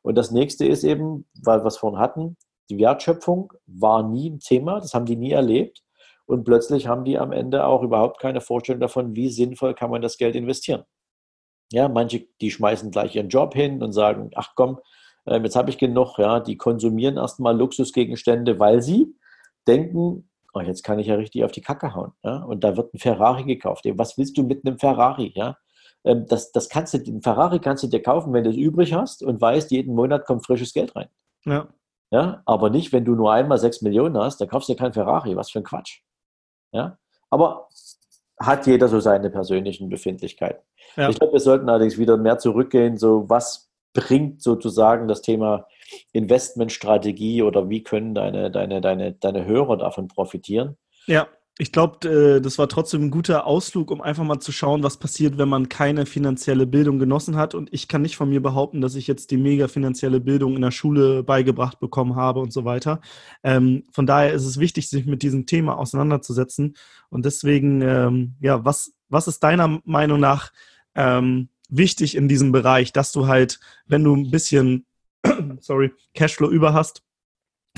[0.01, 2.37] Und das nächste ist eben, weil wir es vorhin hatten,
[2.69, 5.81] die Wertschöpfung war nie ein Thema, das haben die nie erlebt.
[6.25, 10.01] Und plötzlich haben die am Ende auch überhaupt keine Vorstellung davon, wie sinnvoll kann man
[10.01, 10.83] das Geld investieren.
[11.71, 14.79] Ja, manche, die schmeißen gleich ihren Job hin und sagen, ach komm,
[15.27, 19.15] ähm, jetzt habe ich genug, ja, die konsumieren erstmal Luxusgegenstände, weil sie
[19.67, 22.13] denken, oh, jetzt kann ich ja richtig auf die Kacke hauen.
[22.23, 22.37] Ja?
[22.43, 23.85] Und da wird ein Ferrari gekauft.
[23.85, 25.31] Was willst du mit einem Ferrari?
[25.35, 25.57] Ja?
[26.05, 28.93] Ähm, das, das kannst du, den Ferrari kannst du dir kaufen, wenn du es übrig
[28.93, 31.09] hast und weißt, jeden Monat kommt frisches Geld rein.
[31.45, 31.67] Ja.
[32.11, 34.93] Ja, aber nicht, wenn du nur einmal sechs Millionen hast, dann kaufst du dir kein
[34.93, 35.35] Ferrari.
[35.35, 36.01] Was für ein Quatsch.
[36.71, 36.97] Ja,
[37.29, 37.67] aber
[38.39, 40.61] hat jeder so seine persönlichen Befindlichkeiten.
[40.95, 41.09] Ja.
[41.09, 45.67] Ich glaube, wir sollten allerdings wieder mehr zurückgehen, so was bringt sozusagen das Thema
[46.11, 50.77] Investmentstrategie oder wie können deine, deine, deine, deine Hörer davon profitieren?
[51.07, 54.83] Ja, ich glaube, äh, das war trotzdem ein guter Ausflug, um einfach mal zu schauen,
[54.83, 57.55] was passiert, wenn man keine finanzielle Bildung genossen hat.
[57.55, 60.61] Und ich kann nicht von mir behaupten, dass ich jetzt die mega finanzielle Bildung in
[60.61, 62.99] der Schule beigebracht bekommen habe und so weiter.
[63.41, 66.75] Ähm, von daher ist es wichtig, sich mit diesem Thema auseinanderzusetzen.
[67.09, 70.51] Und deswegen, ähm, ja, was, was ist deiner Meinung nach
[70.93, 74.85] ähm, wichtig in diesem Bereich, dass du halt, wenn du ein bisschen,
[75.59, 77.03] sorry, Cashflow über hast,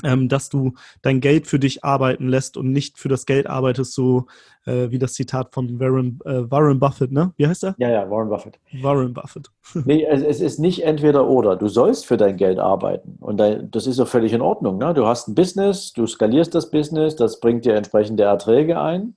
[0.04, 3.94] ähm, dass du dein Geld für dich arbeiten lässt und nicht für das Geld arbeitest,
[3.94, 4.26] so
[4.64, 7.32] äh, wie das Zitat von Warren, äh, Warren Buffett, ne?
[7.36, 7.74] Wie heißt er?
[7.78, 8.60] Ja, ja, Warren Buffett.
[8.80, 9.50] Warren Buffett.
[9.86, 11.56] nee, es, es, ist nicht entweder oder.
[11.56, 13.16] Du sollst für dein Geld arbeiten.
[13.20, 14.78] Und das ist auch völlig in Ordnung.
[14.78, 14.94] Ne?
[14.94, 19.16] Du hast ein Business, du skalierst das Business, das bringt dir entsprechende Erträge ein.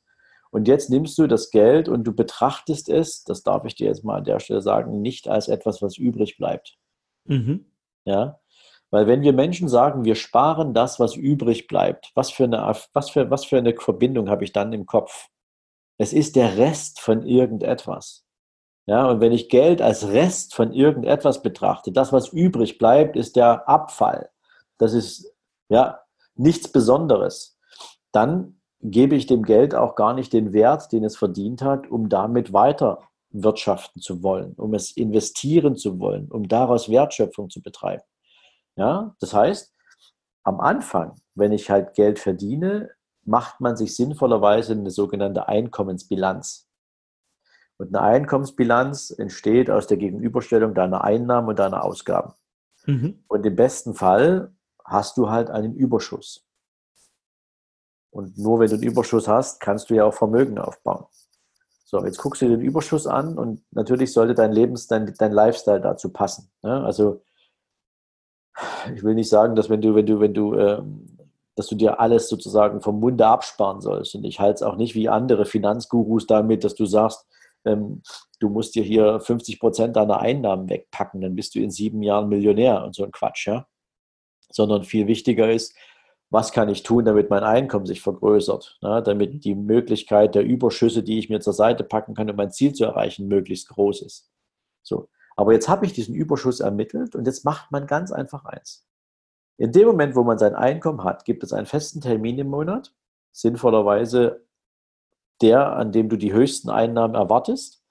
[0.49, 4.03] Und jetzt nimmst du das Geld und du betrachtest es, das darf ich dir jetzt
[4.03, 6.77] mal an der Stelle sagen, nicht als etwas, was übrig bleibt.
[7.25, 7.65] Mhm.
[8.05, 8.39] Ja,
[8.91, 13.09] weil wenn wir Menschen sagen, wir sparen das, was übrig bleibt, was für eine, was
[13.09, 15.29] für, was für eine Verbindung habe ich dann im Kopf?
[15.97, 18.25] Es ist der Rest von irgendetwas.
[18.87, 23.35] Ja, und wenn ich Geld als Rest von irgendetwas betrachte, das, was übrig bleibt, ist
[23.35, 24.29] der Abfall.
[24.77, 25.33] Das ist
[25.69, 26.01] ja
[26.35, 27.57] nichts Besonderes.
[28.11, 32.09] Dann gebe ich dem Geld auch gar nicht den Wert, den es verdient hat, um
[32.09, 32.99] damit weiter
[33.31, 38.03] wirtschaften zu wollen, um es investieren zu wollen, um daraus Wertschöpfung zu betreiben.
[38.75, 39.73] Ja, das heißt,
[40.43, 42.89] am Anfang, wenn ich halt Geld verdiene,
[43.23, 46.67] macht man sich sinnvollerweise eine sogenannte Einkommensbilanz.
[47.77, 52.33] Und eine Einkommensbilanz entsteht aus der Gegenüberstellung deiner Einnahmen und deiner Ausgaben.
[52.85, 53.23] Mhm.
[53.27, 56.45] Und im besten Fall hast du halt einen Überschuss.
[58.11, 61.05] Und nur wenn du einen Überschuss hast, kannst du ja auch Vermögen aufbauen.
[61.91, 65.81] So, jetzt guckst du den Überschuss an und natürlich sollte dein Lebens, dein, dein Lifestyle
[65.81, 66.49] dazu passen.
[66.61, 66.81] Ne?
[66.85, 67.21] Also
[68.95, 71.17] ich will nicht sagen, dass wenn du, wenn du, wenn du, ähm,
[71.57, 74.15] dass du dir alles sozusagen vom Munde absparen sollst.
[74.15, 77.27] Und ich halte es auch nicht wie andere Finanzgurus damit, dass du sagst,
[77.65, 78.03] ähm,
[78.39, 82.29] du musst dir hier 50 Prozent deiner Einnahmen wegpacken, dann bist du in sieben Jahren
[82.29, 83.67] Millionär und so ein Quatsch, ja.
[84.49, 85.75] Sondern viel wichtiger ist,
[86.31, 89.03] was kann ich tun, damit mein Einkommen sich vergrößert, ne?
[89.03, 89.39] damit mhm.
[89.41, 92.85] die Möglichkeit der Überschüsse, die ich mir zur Seite packen kann, um mein Ziel zu
[92.85, 94.31] erreichen, möglichst groß ist.
[94.81, 95.09] So.
[95.35, 98.87] Aber jetzt habe ich diesen Überschuss ermittelt und jetzt macht man ganz einfach eins.
[99.57, 102.95] In dem Moment, wo man sein Einkommen hat, gibt es einen festen Termin im Monat,
[103.31, 104.45] sinnvollerweise
[105.41, 107.83] der, an dem du die höchsten Einnahmen erwartest.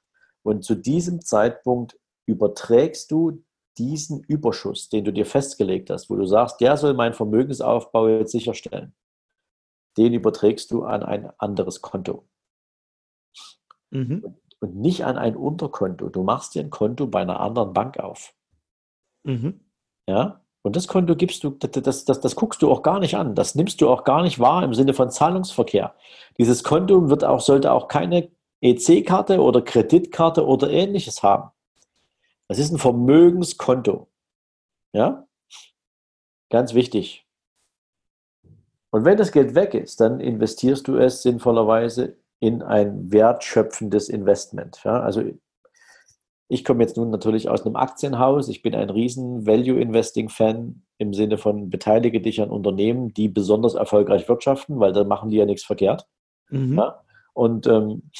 [0.42, 3.42] Und zu diesem Zeitpunkt überträgst du
[3.81, 8.33] diesen Überschuss, den du dir festgelegt hast, wo du sagst, der soll meinen Vermögensaufbau jetzt
[8.33, 8.95] sicherstellen,
[9.97, 12.29] den überträgst du an ein anderes Konto.
[13.90, 14.37] Mhm.
[14.61, 16.11] Und nicht an ein Unterkonto.
[16.11, 18.35] Du machst dir ein Konto bei einer anderen Bank auf.
[19.25, 19.61] Mhm.
[20.07, 23.35] Ja, und das Konto gibst du, das, das, das guckst du auch gar nicht an.
[23.35, 25.95] Das nimmst du auch gar nicht wahr im Sinne von Zahlungsverkehr.
[26.37, 31.51] Dieses Konto wird auch, sollte auch keine EC-Karte oder Kreditkarte oder ähnliches haben.
[32.51, 34.09] Das ist ein Vermögenskonto.
[34.93, 35.25] Ja?
[36.51, 37.25] Ganz wichtig.
[38.91, 44.83] Und wenn das Geld weg ist, dann investierst du es sinnvollerweise in ein wertschöpfendes Investment.
[44.83, 45.01] Ja?
[45.01, 45.23] Also
[46.49, 48.49] ich komme jetzt nun natürlich aus einem Aktienhaus.
[48.49, 54.29] Ich bin ein riesen Value-Investing-Fan im Sinne von beteilige dich an Unternehmen, die besonders erfolgreich
[54.29, 56.09] wirtschaften, weil dann machen die ja nichts verkehrt.
[56.49, 56.79] Mhm.
[56.79, 57.05] Ja?
[57.33, 58.11] Und ähm,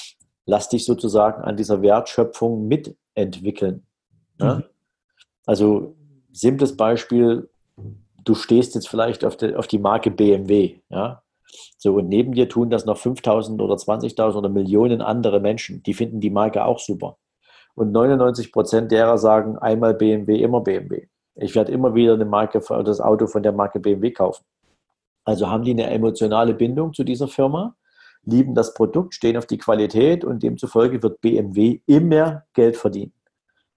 [0.45, 3.85] lass dich sozusagen an dieser Wertschöpfung mitentwickeln.
[4.41, 4.55] Ja?
[4.55, 4.63] Mhm.
[5.45, 5.95] Also
[6.31, 7.49] simples Beispiel,
[8.23, 10.79] du stehst jetzt vielleicht auf, die, auf die Marke BMW.
[10.89, 11.23] Ja?
[11.77, 15.83] So, und neben dir tun das noch 5000 oder 20.000 oder Millionen andere Menschen.
[15.83, 17.17] Die finden die Marke auch super.
[17.75, 21.07] Und 99 Prozent derer sagen einmal BMW, immer BMW.
[21.35, 24.43] Ich werde immer wieder eine Marke, das Auto von der Marke BMW kaufen.
[25.23, 27.75] Also haben die eine emotionale Bindung zu dieser Firma,
[28.23, 33.13] lieben das Produkt, stehen auf die Qualität und demzufolge wird BMW immer Geld verdienen.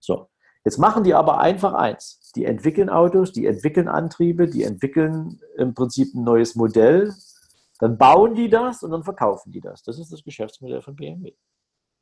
[0.00, 0.28] So,
[0.64, 2.32] jetzt machen die aber einfach eins.
[2.34, 7.14] Die entwickeln Autos, die entwickeln Antriebe, die entwickeln im Prinzip ein neues Modell.
[7.78, 9.82] Dann bauen die das und dann verkaufen die das.
[9.82, 11.34] Das ist das Geschäftsmodell von BMW.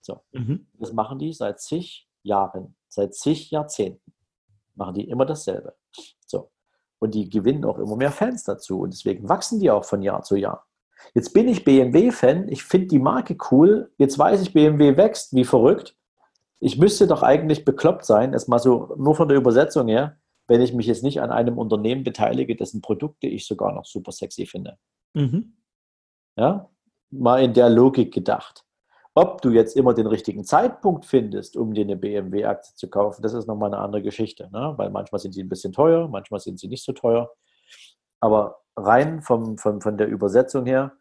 [0.01, 0.21] So.
[0.33, 0.67] Mhm.
[0.79, 4.13] Das machen die seit zig Jahren, seit zig Jahrzehnten.
[4.75, 5.75] Machen die immer dasselbe.
[6.27, 6.51] So.
[6.99, 8.81] Und die gewinnen auch immer mehr Fans dazu.
[8.81, 10.67] Und deswegen wachsen die auch von Jahr zu Jahr.
[11.15, 13.93] Jetzt bin ich BMW-Fan, ich finde die Marke cool.
[13.99, 15.97] Jetzt weiß ich, BMW wächst wie verrückt.
[16.65, 20.73] Ich müsste doch eigentlich bekloppt sein, erstmal so nur von der Übersetzung her, wenn ich
[20.73, 24.79] mich jetzt nicht an einem Unternehmen beteilige, dessen Produkte ich sogar noch super sexy finde.
[25.15, 25.57] Mhm.
[26.37, 26.71] Ja,
[27.11, 28.65] mal in der Logik gedacht.
[29.13, 33.35] Ob du jetzt immer den richtigen Zeitpunkt findest, um dir eine BMW-Aktie zu kaufen, das
[33.35, 34.49] ist nochmal eine andere Geschichte.
[34.53, 34.75] Ne?
[34.77, 37.29] Weil manchmal sind sie ein bisschen teuer, manchmal sind sie nicht so teuer.
[38.21, 40.93] Aber rein vom, vom, von der Übersetzung her,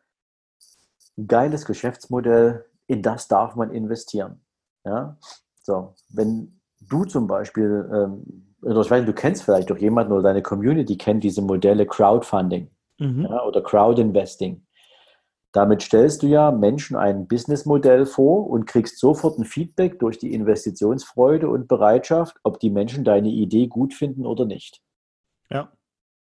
[1.19, 4.43] ein geiles Geschäftsmodell, in das darf man investieren.
[4.83, 5.17] Ja?
[5.61, 10.41] So, wenn du zum Beispiel, ähm, ich weiß, du kennst vielleicht doch jemanden oder deine
[10.41, 12.69] Community kennt diese Modelle Crowdfunding
[12.99, 13.27] mhm.
[13.29, 14.65] ja, oder Crowdinvesting.
[15.53, 20.33] Damit stellst du ja Menschen ein Businessmodell vor und kriegst sofort ein Feedback durch die
[20.33, 24.81] Investitionsfreude und Bereitschaft, ob die Menschen deine Idee gut finden oder nicht.
[25.49, 25.71] Ja.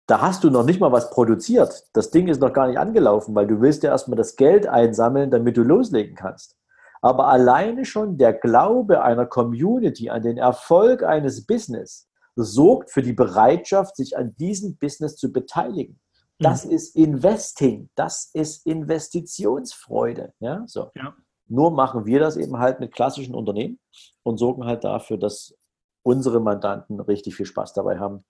[0.07, 1.89] Da hast du noch nicht mal was produziert.
[1.93, 5.31] Das Ding ist noch gar nicht angelaufen, weil du willst ja erstmal das Geld einsammeln,
[5.31, 6.58] damit du loslegen kannst.
[7.01, 13.13] Aber alleine schon der Glaube einer Community an den Erfolg eines Business sorgt für die
[13.13, 15.99] Bereitschaft, sich an diesem Business zu beteiligen.
[16.39, 16.71] Das mhm.
[16.73, 20.33] ist Investing, das ist Investitionsfreude.
[20.41, 20.91] Ja, so.
[20.95, 21.15] Ja.
[21.49, 23.81] Nur machen wir das eben halt mit klassischen Unternehmen
[24.23, 25.55] und sorgen halt dafür, dass
[26.03, 28.25] unsere Mandanten richtig viel Spaß dabei haben,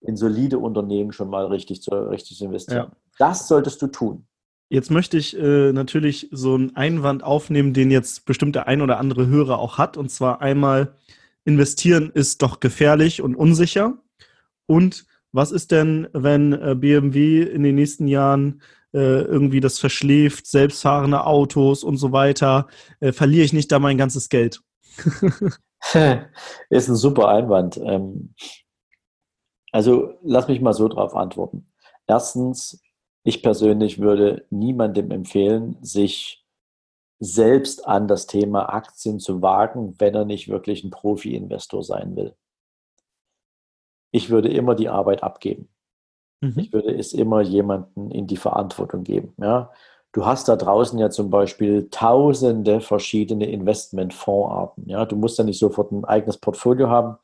[0.00, 2.90] in solide Unternehmen schon mal richtig zu, richtig zu investieren.
[2.90, 2.96] Ja.
[3.18, 4.26] Das solltest du tun.
[4.70, 8.98] Jetzt möchte ich äh, natürlich so einen Einwand aufnehmen, den jetzt bestimmt der ein oder
[8.98, 9.96] andere Hörer auch hat.
[9.96, 10.94] Und zwar einmal,
[11.44, 13.94] investieren ist doch gefährlich und unsicher.
[14.66, 18.60] Und was ist denn, wenn äh, BMW in den nächsten Jahren
[18.92, 22.66] äh, irgendwie das verschläft, selbstfahrende Autos und so weiter?
[23.00, 24.60] Äh, verliere ich nicht da mein ganzes Geld?
[26.70, 27.78] ist ein super Einwand.
[27.78, 28.34] Ähm,
[29.72, 31.72] also lass mich mal so drauf antworten.
[32.06, 32.82] Erstens,
[33.28, 36.44] ich persönlich würde niemandem empfehlen, sich
[37.20, 42.34] selbst an das Thema Aktien zu wagen, wenn er nicht wirklich ein Profi-Investor sein will
[44.10, 45.68] ich würde immer die Arbeit abgeben.
[46.40, 46.54] Mhm.
[46.56, 49.34] Ich würde es immer jemanden in die Verantwortung geben.
[49.38, 49.70] Ja?
[50.12, 54.88] Du hast da draußen ja zum Beispiel tausende verschiedene Investmentfondsarten.
[54.88, 55.04] Ja?
[55.04, 57.16] Du musst ja nicht sofort ein eigenes Portfolio haben.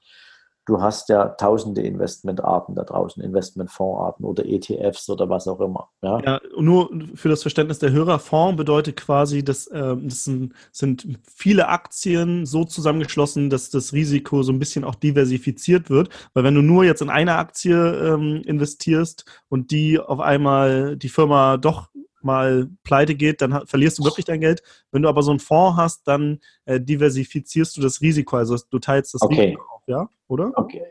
[0.66, 5.90] Du hast ja tausende Investmentarten da draußen, Investmentfondsarten oder ETFs oder was auch immer.
[6.03, 10.55] Ja, ja nur für das Verständnis der Hörer, Fonds bedeutet quasi, dass äh, das sind,
[10.72, 16.09] sind, viele Aktien so zusammengeschlossen, dass das Risiko so ein bisschen auch diversifiziert wird.
[16.33, 21.11] Weil wenn du nur jetzt in eine Aktie ähm, investierst und die auf einmal die
[21.11, 21.90] Firma doch
[22.22, 24.62] mal pleite geht, dann verlierst du wirklich dein Geld.
[24.90, 28.79] Wenn du aber so einen Fonds hast, dann äh, diversifizierst du das Risiko, also du
[28.79, 29.40] teilst das okay.
[29.40, 30.53] Risiko ja, oder?
[30.57, 30.85] Okay.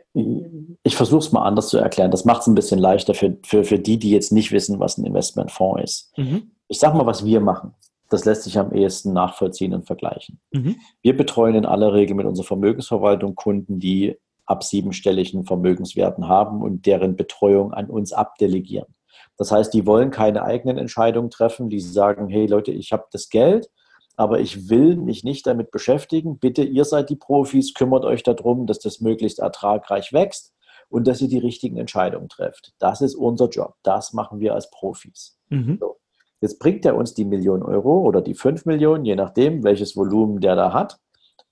[0.82, 2.10] Ich versuche es mal anders zu erklären.
[2.10, 4.98] Das macht es ein bisschen leichter für, für, für die, die jetzt nicht wissen, was
[4.98, 6.18] ein Investmentfonds ist.
[6.18, 6.52] Mhm.
[6.68, 7.74] Ich sage mal, was wir machen.
[8.10, 10.40] Das lässt sich am ehesten nachvollziehen und vergleichen.
[10.52, 10.76] Mhm.
[11.02, 16.86] Wir betreuen in aller Regel mit unserer Vermögensverwaltung Kunden, die ab siebenstelligen Vermögenswerten haben und
[16.86, 18.94] deren Betreuung an uns abdelegieren.
[19.36, 23.30] Das heißt, die wollen keine eigenen Entscheidungen treffen, die sagen, hey Leute, ich habe das
[23.30, 23.70] Geld,
[24.16, 26.38] aber ich will mich nicht damit beschäftigen.
[26.38, 30.54] Bitte, ihr seid die Profis, kümmert euch darum, dass das möglichst ertragreich wächst
[30.88, 32.74] und dass ihr die richtigen Entscheidungen trefft.
[32.78, 33.74] Das ist unser Job.
[33.82, 35.38] Das machen wir als Profis.
[35.48, 35.78] Mhm.
[35.80, 35.96] So.
[36.40, 40.40] Jetzt bringt er uns die Million Euro oder die fünf Millionen, je nachdem, welches Volumen
[40.40, 40.98] der da hat.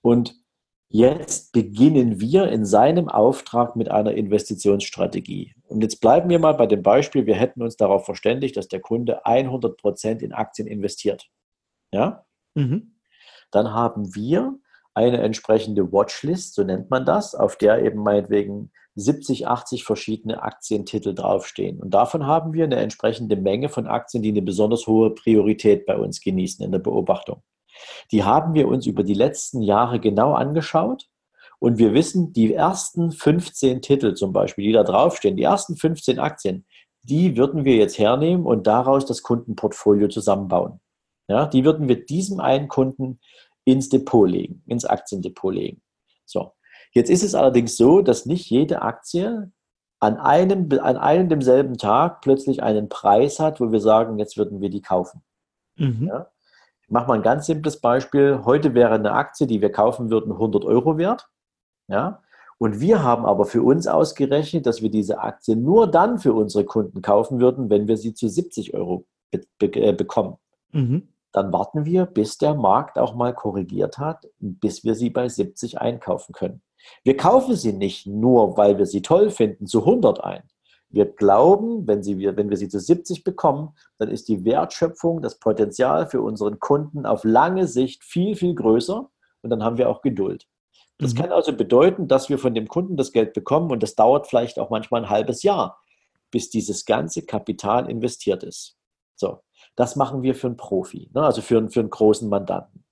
[0.01, 0.35] Und
[0.87, 5.55] jetzt beginnen wir in seinem Auftrag mit einer Investitionsstrategie.
[5.67, 8.81] Und jetzt bleiben wir mal bei dem Beispiel, wir hätten uns darauf verständigt, dass der
[8.81, 11.27] Kunde 100 Prozent in Aktien investiert.
[11.91, 12.23] Ja?
[12.55, 12.95] Mhm.
[13.51, 14.55] Dann haben wir
[14.93, 21.15] eine entsprechende Watchlist, so nennt man das, auf der eben meinetwegen 70, 80 verschiedene Aktientitel
[21.15, 21.79] draufstehen.
[21.79, 25.97] Und davon haben wir eine entsprechende Menge von Aktien, die eine besonders hohe Priorität bei
[25.97, 27.41] uns genießen in der Beobachtung.
[28.11, 31.07] Die haben wir uns über die letzten Jahre genau angeschaut
[31.57, 36.19] und wir wissen, die ersten 15 Titel zum Beispiel, die da draufstehen, die ersten 15
[36.19, 36.65] Aktien,
[37.03, 40.79] die würden wir jetzt hernehmen und daraus das Kundenportfolio zusammenbauen.
[41.33, 43.19] Ja, die würden wir diesem einen Kunden
[43.65, 45.81] ins Depot legen, ins Aktiendepot legen.
[46.25, 46.53] So.
[46.91, 49.51] Jetzt ist es allerdings so, dass nicht jede Aktie
[49.99, 54.61] an einem, an einem demselben Tag plötzlich einen Preis hat, wo wir sagen, jetzt würden
[54.61, 55.23] wir die kaufen.
[55.75, 56.05] Mhm.
[56.07, 56.27] Ja?
[56.83, 58.41] Ich mache mal ein ganz simples Beispiel.
[58.45, 61.29] Heute wäre eine Aktie, die wir kaufen würden, 100 Euro wert.
[61.87, 62.21] Ja?
[62.59, 66.63] Und wir haben aber für uns ausgerechnet, dass wir diese Aktie nur dann für unsere
[66.63, 70.35] Kunden kaufen würden, wenn wir sie zu 70 Euro be be äh, bekommen.
[70.73, 75.27] Mhm dann warten wir, bis der Markt auch mal korrigiert hat, bis wir sie bei
[75.27, 76.61] 70 einkaufen können.
[77.03, 80.43] Wir kaufen sie nicht nur, weil wir sie toll finden, zu 100 ein.
[80.89, 85.39] Wir glauben, wenn, sie, wenn wir sie zu 70 bekommen, dann ist die Wertschöpfung, das
[85.39, 89.09] Potenzial für unseren Kunden auf lange Sicht viel, viel größer
[89.41, 90.45] und dann haben wir auch Geduld.
[90.99, 91.17] Das mhm.
[91.17, 94.59] kann also bedeuten, dass wir von dem Kunden das Geld bekommen und das dauert vielleicht
[94.59, 95.81] auch manchmal ein halbes Jahr,
[96.29, 98.77] bis dieses ganze Kapital investiert ist.
[99.15, 99.39] So,
[99.75, 101.23] das machen wir für einen Profi, ne?
[101.23, 102.83] also für, für einen großen Mandanten.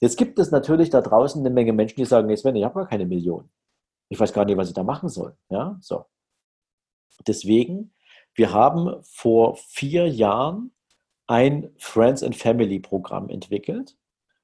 [0.00, 2.80] Jetzt gibt es natürlich da draußen eine Menge Menschen, die sagen, nee, Sven, ich habe
[2.80, 3.50] gar keine Million.
[4.08, 5.36] Ich weiß gar nicht, was ich da machen soll.
[5.48, 6.06] Ja, so.
[7.26, 7.92] Deswegen,
[8.34, 10.72] wir haben vor vier Jahren
[11.26, 13.96] ein Friends and Family Programm entwickelt.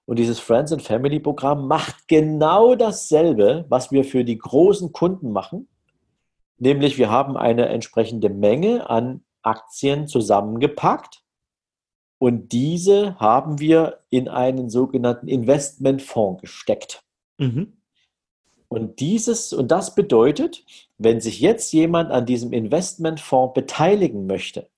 [0.04, 5.32] Und dieses Friends and Family Programm macht genau dasselbe, was wir für die großen Kunden
[5.32, 5.68] machen.
[6.58, 11.25] Nämlich wir haben eine entsprechende Menge an Aktien zusammengepackt
[12.18, 17.02] und diese haben wir in einen sogenannten Investmentfonds gesteckt.
[17.38, 17.76] Mhm.
[18.68, 20.64] Und dieses, und das bedeutet,
[20.98, 24.68] wenn sich jetzt jemand an diesem Investmentfonds beteiligen möchte,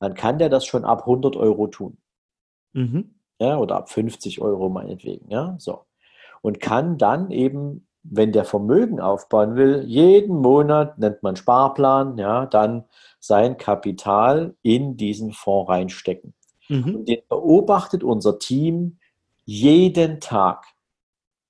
[0.00, 1.98] dann kann der das schon ab 100 Euro tun.
[2.72, 3.14] Mhm.
[3.38, 5.30] Ja, oder ab 50 Euro meinetwegen.
[5.30, 5.84] Ja, so.
[6.42, 12.46] Und kann dann eben, wenn der Vermögen aufbauen will, jeden Monat, nennt man Sparplan, ja,
[12.46, 12.84] dann
[13.18, 16.34] sein Kapital in diesen Fonds reinstecken.
[16.68, 17.04] Mhm.
[17.04, 18.98] Den beobachtet unser Team
[19.44, 20.64] jeden Tag.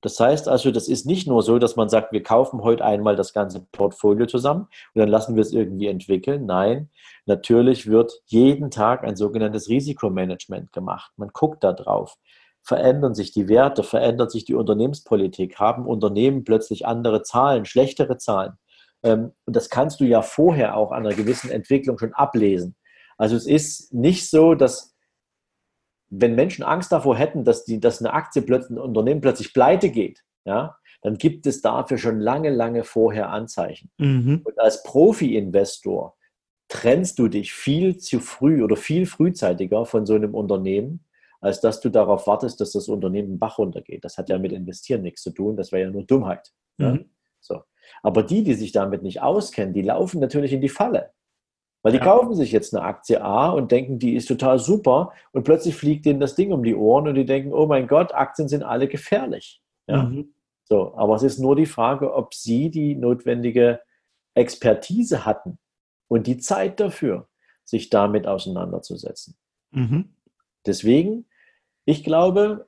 [0.03, 3.17] Das heißt also, das ist nicht nur so, dass man sagt, wir kaufen heute einmal
[3.17, 6.47] das ganze Portfolio zusammen und dann lassen wir es irgendwie entwickeln.
[6.47, 6.91] Nein,
[7.25, 11.11] natürlich wird jeden Tag ein sogenanntes Risikomanagement gemacht.
[11.17, 12.19] Man guckt da drauf.
[12.63, 18.59] Verändern sich die Werte, verändert sich die Unternehmenspolitik, haben Unternehmen plötzlich andere Zahlen, schlechtere Zahlen.
[19.03, 22.77] Ähm, und das kannst du ja vorher auch an einer gewissen Entwicklung schon ablesen.
[23.19, 24.96] Also es ist nicht so, dass
[26.09, 29.90] wenn Menschen Angst davor hätten, dass, die, dass eine Aktie plötzlich, ein Unternehmen plötzlich pleite
[29.90, 33.90] geht, ja, dann gibt es dafür schon lange, lange vorher Anzeichen.
[33.99, 34.42] Mhm.
[34.45, 36.16] Und als Profi-Investor
[36.69, 41.05] trennst du dich viel zu früh oder viel frühzeitiger von so einem Unternehmen,
[41.40, 44.05] als dass du darauf wartest, dass das Unternehmen Bach runtergeht.
[44.05, 46.53] Das hat ja mit Investieren nichts zu tun, das wäre ja nur Dummheit.
[46.79, 46.85] Mhm.
[46.85, 46.99] Ja?
[47.40, 47.62] So.
[48.03, 51.11] Aber die, die sich damit nicht auskennen, die laufen natürlich in die Falle.
[51.87, 52.05] Weil die ja.
[52.05, 56.05] kaufen sich jetzt eine Aktie A und denken, die ist total super und plötzlich fliegt
[56.05, 58.88] denen das Ding um die Ohren und die denken, oh mein Gott, Aktien sind alle
[58.88, 59.62] gefährlich.
[59.87, 60.03] Ja.
[60.03, 60.35] Mhm.
[60.64, 63.79] So, aber es ist nur die Frage, ob sie die notwendige
[64.35, 65.59] Expertise hatten
[66.09, 67.28] und die Zeit dafür,
[67.62, 69.37] sich damit auseinanderzusetzen.
[69.70, 70.16] Mhm.
[70.66, 71.26] Deswegen,
[71.84, 72.66] ich glaube,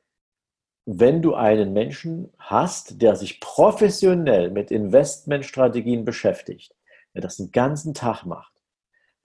[0.86, 6.76] wenn du einen Menschen hast, der sich professionell mit Investmentstrategien beschäftigt,
[7.16, 8.52] der das den ganzen Tag macht,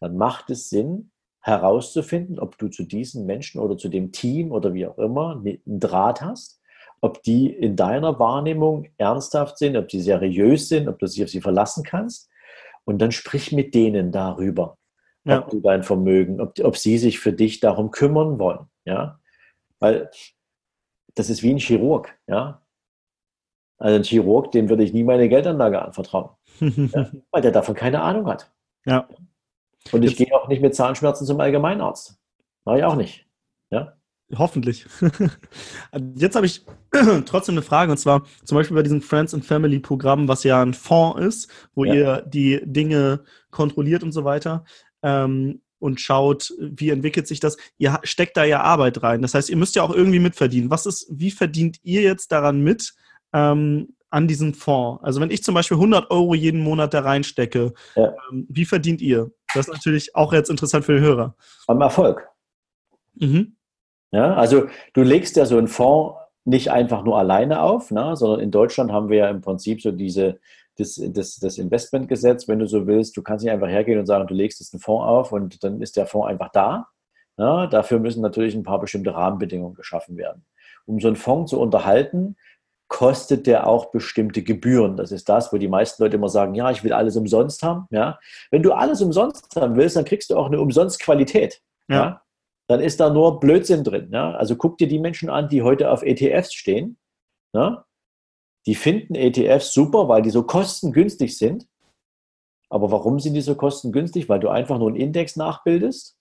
[0.04, 4.74] dann macht es Sinn, herauszufinden, ob du zu diesen Menschen oder zu dem Team oder
[4.74, 6.62] wie auch immer einen Draht hast,
[7.00, 11.30] ob die in deiner Wahrnehmung ernsthaft sind, ob die seriös sind, ob du sie auf
[11.30, 12.30] sie verlassen kannst.
[12.84, 14.78] Und dann sprich mit denen darüber,
[15.24, 15.40] ja.
[15.40, 18.68] ob du dein Vermögen, ob, ob sie sich für dich darum kümmern wollen.
[18.84, 19.22] Ja?
[19.80, 20.12] Weil
[21.16, 22.14] das ist wie ein Chirurg.
[22.28, 22.62] Ja?
[23.78, 26.32] Also ein Chirurg, dem würde ich nie meine Geldanlage anvertrauen.
[26.60, 27.10] ja?
[27.32, 28.52] Weil der davon keine Ahnung hat.
[28.86, 29.08] Ja.
[29.92, 32.18] Und ich Jetzt, gehe auch nicht mit Zahnschmerzen zum Allgemeinarzt.
[32.66, 33.26] Mache ich auch nicht.
[33.70, 33.98] Ja?
[34.36, 34.86] Hoffentlich.
[36.16, 36.66] Jetzt habe ich
[37.26, 40.62] trotzdem eine Frage und zwar zum Beispiel bei diesem Friends and Family Programm, was ja
[40.62, 41.94] ein Fonds ist, wo ja.
[41.94, 44.66] ihr die Dinge kontrolliert und so weiter
[45.04, 47.58] ähm, und schaut, wie entwickelt sich das.
[47.78, 49.22] Ihr steckt da ja Arbeit rein.
[49.22, 50.70] Das heißt, ihr müsst ja auch irgendwie mitverdienen.
[50.70, 52.94] Was ist, wie verdient ihr jetzt daran mit
[53.34, 55.04] ähm, an diesem Fonds?
[55.04, 58.14] Also wenn ich zum Beispiel 100 Euro jeden Monat da reinstecke, ja.
[58.32, 59.32] ähm, wie verdient ihr?
[59.54, 61.36] Das ist natürlich auch jetzt interessant für den Hörer.
[61.68, 62.28] Am Erfolg.
[63.16, 63.56] Mhm.
[64.12, 68.42] Ja, also du legst ja so einen Fonds nicht einfach nur alleine auf, ne, sondern
[68.42, 70.40] in Deutschland haben wir ja im Prinzip so diese,
[70.78, 74.28] das, das, das Investmentgesetz, wenn du so willst, du kannst nicht einfach hergehen und sagen,
[74.28, 76.88] du legst jetzt einen Fonds auf und dann ist der Fonds einfach da.
[77.38, 80.46] Ja, dafür müssen natürlich ein paar bestimmte Rahmenbedingungen geschaffen werden.
[80.86, 82.36] Um so einen Fonds zu unterhalten,
[82.94, 84.98] kostet der auch bestimmte Gebühren.
[84.98, 87.88] Das ist das, wo die meisten Leute immer sagen, ja, ich will alles umsonst haben.
[87.90, 88.20] Ja?
[88.52, 91.60] Wenn du alles umsonst haben willst, dann kriegst du auch eine umsonst Qualität.
[91.90, 91.96] Ja.
[91.96, 92.22] ja?
[92.68, 94.12] dann ist da nur Blödsinn drin.
[94.14, 94.36] Ja?
[94.36, 97.00] Also guck dir die Menschen an, die heute auf ETFs stehen.
[97.56, 97.84] Ja?
[98.68, 101.68] Die finden ETFs super, weil die so kostengünstig sind.
[102.70, 104.30] Aber warum sind die so kostengünstig?
[104.30, 106.16] Weil du einfach nur einen Index nachbildest.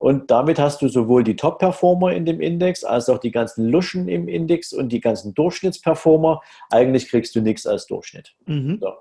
[0.00, 4.08] Und damit hast du sowohl die Top-Performer in dem Index als auch die ganzen Luschen
[4.08, 6.40] im Index und die ganzen Durchschnittsperformer.
[6.70, 8.34] Eigentlich kriegst du nichts als Durchschnitt.
[8.46, 8.78] Mhm.
[8.80, 8.94] So.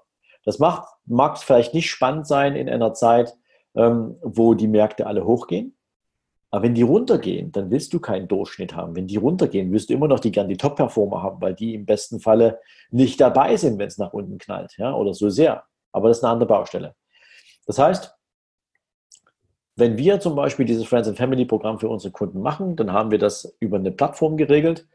[0.43, 3.33] Das macht, mag vielleicht nicht spannend sein in einer Zeit,
[3.75, 5.77] ähm, wo die Märkte alle hochgehen.
[6.51, 8.93] Aber wenn die runtergehen, dann willst du keinen Durchschnitt haben.
[8.93, 11.85] Wenn die runtergehen, wirst du immer noch die gern die Top-Performer haben, weil die im
[11.85, 12.59] besten Falle
[12.91, 15.63] nicht dabei sind, wenn es nach unten knallt, ja, oder so sehr.
[15.93, 16.93] Aber das ist eine andere Baustelle.
[17.65, 18.18] Das heißt,
[19.79, 23.11] wenn wir zum Beispiel dieses Friends and Family Programm für unsere Kunden machen, dann haben
[23.11, 24.87] wir das über eine Plattform geregelt.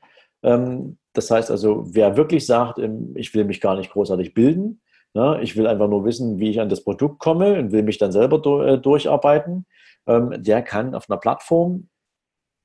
[0.43, 4.81] Ähm, das heißt also, wer wirklich sagt, ähm, ich will mich gar nicht großartig bilden,
[5.15, 7.99] ne, ich will einfach nur wissen, wie ich an das Produkt komme und will mich
[7.99, 9.67] dann selber äh, durcharbeiten,
[10.07, 11.89] ähm, der kann auf einer Plattform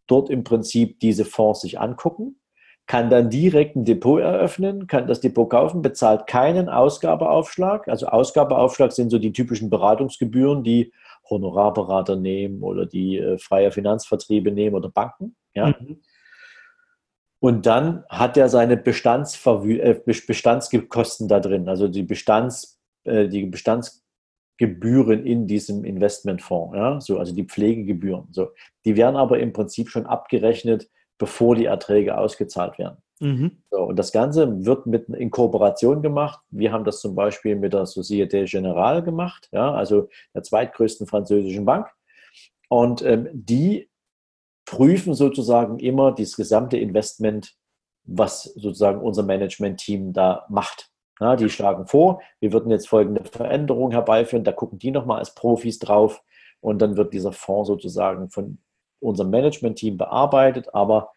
[0.08, 2.40] dort im Prinzip diese Fonds sich angucken,
[2.88, 7.88] kann dann direkt ein Depot eröffnen, kann das Depot kaufen, bezahlt keinen Ausgabeaufschlag.
[7.88, 10.92] Also Ausgabeaufschlag sind so die typischen Beratungsgebühren, die
[11.30, 15.36] Honorarberater nehmen oder die äh, freie Finanzvertriebe nehmen oder Banken.
[15.54, 15.68] Ja.
[15.68, 16.02] Mhm.
[17.42, 23.46] Und dann hat er seine Bestandsverwü äh, Bestandskosten da drin, also die, Bestands, äh, die
[23.46, 24.04] Bestands
[24.58, 28.28] Gebühren in diesem Investmentfonds, ja, so, also die Pflegegebühren.
[28.32, 28.50] So.
[28.84, 32.98] Die werden aber im Prinzip schon abgerechnet, bevor die Erträge ausgezahlt werden.
[33.20, 33.64] Mhm.
[33.70, 36.40] So, und das Ganze wird mit in Kooperation gemacht.
[36.50, 41.66] Wir haben das zum Beispiel mit der Société Générale gemacht, ja, also der zweitgrößten französischen
[41.66, 41.88] Bank.
[42.70, 43.90] Und ähm, die
[44.66, 47.56] prüfen sozusagen immer das gesamte Investment,
[48.04, 50.90] was sozusagen unser Management-Team da macht.
[51.20, 55.36] Ja, die schlagen vor, wir würden jetzt folgende Veränderungen herbeiführen, da gucken die nochmal als
[55.36, 56.24] Profis drauf
[56.62, 58.60] und dann wird dieser Fonds sozusagen von
[59.02, 61.12] unserem Management-Team bearbeitet, aber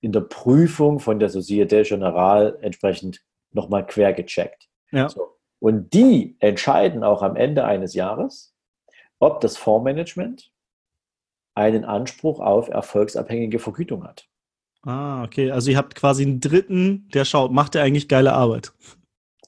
[0.00, 3.22] in der Prüfung von der Societe Generale entsprechend
[3.52, 4.68] nochmal quer gecheckt.
[4.92, 5.08] Ja.
[5.08, 5.36] So.
[5.60, 8.54] Und die entscheiden auch am Ende eines Jahres,
[9.18, 10.52] ob das Fondsmanagement
[11.54, 14.28] einen Anspruch auf erfolgsabhängige Vergütung hat.
[14.82, 15.50] Ah, okay.
[15.50, 18.72] Also ihr habt quasi einen Dritten, der schaut, macht er eigentlich geile Arbeit?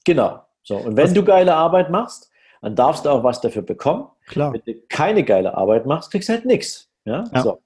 [0.04, 0.42] Genau.
[0.62, 1.14] So, und wenn was?
[1.14, 2.30] du geile Arbeit machst,
[2.60, 4.08] dann darfst du auch was dafür bekommen.
[4.26, 4.52] Klar.
[4.52, 6.90] Wenn du keine geile Arbeit machst, kriegst du halt nichts.
[7.04, 7.24] Ja?
[7.32, 7.42] ja.
[7.42, 7.62] So.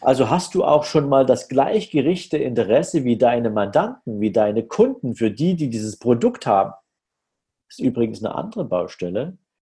[0.00, 5.14] Also hast du auch schon mal das gleichgerichte Interesse wie deine Mandanten, wie deine Kunden,
[5.14, 6.72] für die, die dieses Produkt haben.
[7.68, 9.36] Das ist übrigens eine andere Baustelle,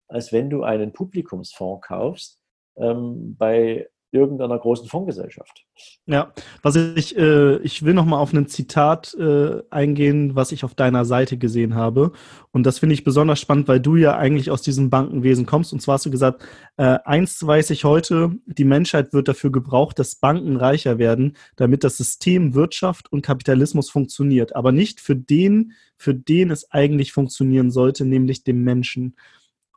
[0.08, 2.42] als wenn du einen Publikumsfonds kaufst
[2.76, 5.66] ähm, bei irgendeiner großen Fondsgesellschaft.
[6.06, 6.34] Ja,
[6.64, 11.06] was ich, äh, ich will nochmal auf ein Zitat äh, eingehen, was ich auf deiner
[11.06, 12.12] Seite gesehen habe.
[12.52, 15.72] Und das finde ich besonders spannend, weil du ja eigentlich aus diesem Bankenwesen kommst.
[15.74, 16.44] Und zwar hast du gesagt,
[16.78, 21.84] äh, eins weiß ich heute, die Menschheit wird dafür gebraucht, dass Banken reicher werden, damit
[21.84, 24.56] das System Wirtschaft und Kapitalismus funktioniert.
[24.56, 29.16] Aber nicht für den, für den es eigentlich funktionieren sollte, nämlich dem Menschen.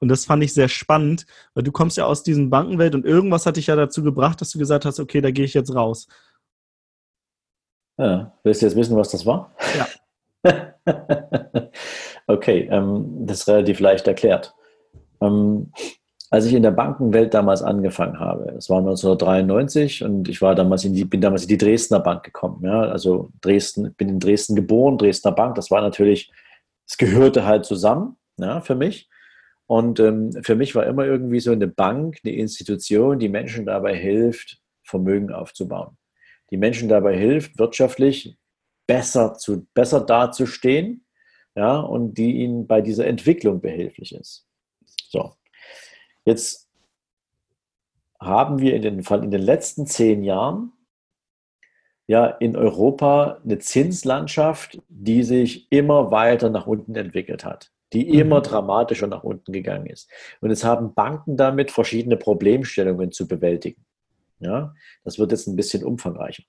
[0.03, 3.47] Und das fand ich sehr spannend, weil du kommst ja aus diesem Bankenwelt und irgendwas
[3.47, 6.09] hat dich ja dazu gebracht, dass du gesagt hast, okay, da gehe ich jetzt raus.
[7.99, 9.55] Ja, willst du jetzt wissen, was das war?
[10.45, 10.75] Ja.
[12.27, 14.57] okay, ähm, das ist relativ leicht erklärt.
[15.21, 15.71] Ähm,
[16.31, 20.85] als ich in der Bankenwelt damals angefangen habe, es war 1993 und ich war damals
[20.85, 22.65] in die, bin damals in die Dresdner Bank gekommen.
[22.65, 26.33] Ja, also Dresden, bin in Dresden geboren, Dresdner Bank, das war natürlich,
[26.89, 29.09] es gehörte halt zusammen ja, für mich.
[29.67, 33.97] Und ähm, für mich war immer irgendwie so eine Bank, eine Institution, die Menschen dabei
[33.97, 35.97] hilft, Vermögen aufzubauen.
[36.51, 38.37] Die Menschen dabei hilft, wirtschaftlich
[38.87, 41.07] besser, zu, besser dazustehen
[41.55, 44.47] ja, und die ihnen bei dieser Entwicklung behilflich ist.
[44.85, 45.35] So,
[46.25, 46.69] jetzt
[48.21, 50.73] haben wir in den, in den letzten zehn Jahren
[52.07, 58.19] ja in Europa eine Zinslandschaft, die sich immer weiter nach unten entwickelt hat, die mhm.
[58.19, 60.11] immer dramatischer nach unten gegangen ist.
[60.41, 63.85] Und es haben Banken damit verschiedene Problemstellungen zu bewältigen.
[64.41, 64.75] Ja,
[65.05, 66.43] das wird jetzt ein bisschen umfangreicher.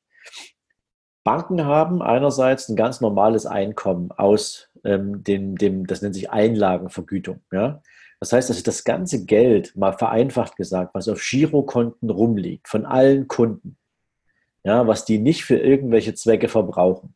[1.23, 7.41] Banken haben einerseits ein ganz normales Einkommen aus ähm, dem, dem, das nennt sich Einlagenvergütung.
[7.51, 7.81] Ja?
[8.19, 13.27] Das heißt, dass das ganze Geld, mal vereinfacht gesagt, was auf Girokonten rumliegt, von allen
[13.27, 13.77] Kunden,
[14.63, 17.15] ja, was die nicht für irgendwelche Zwecke verbrauchen,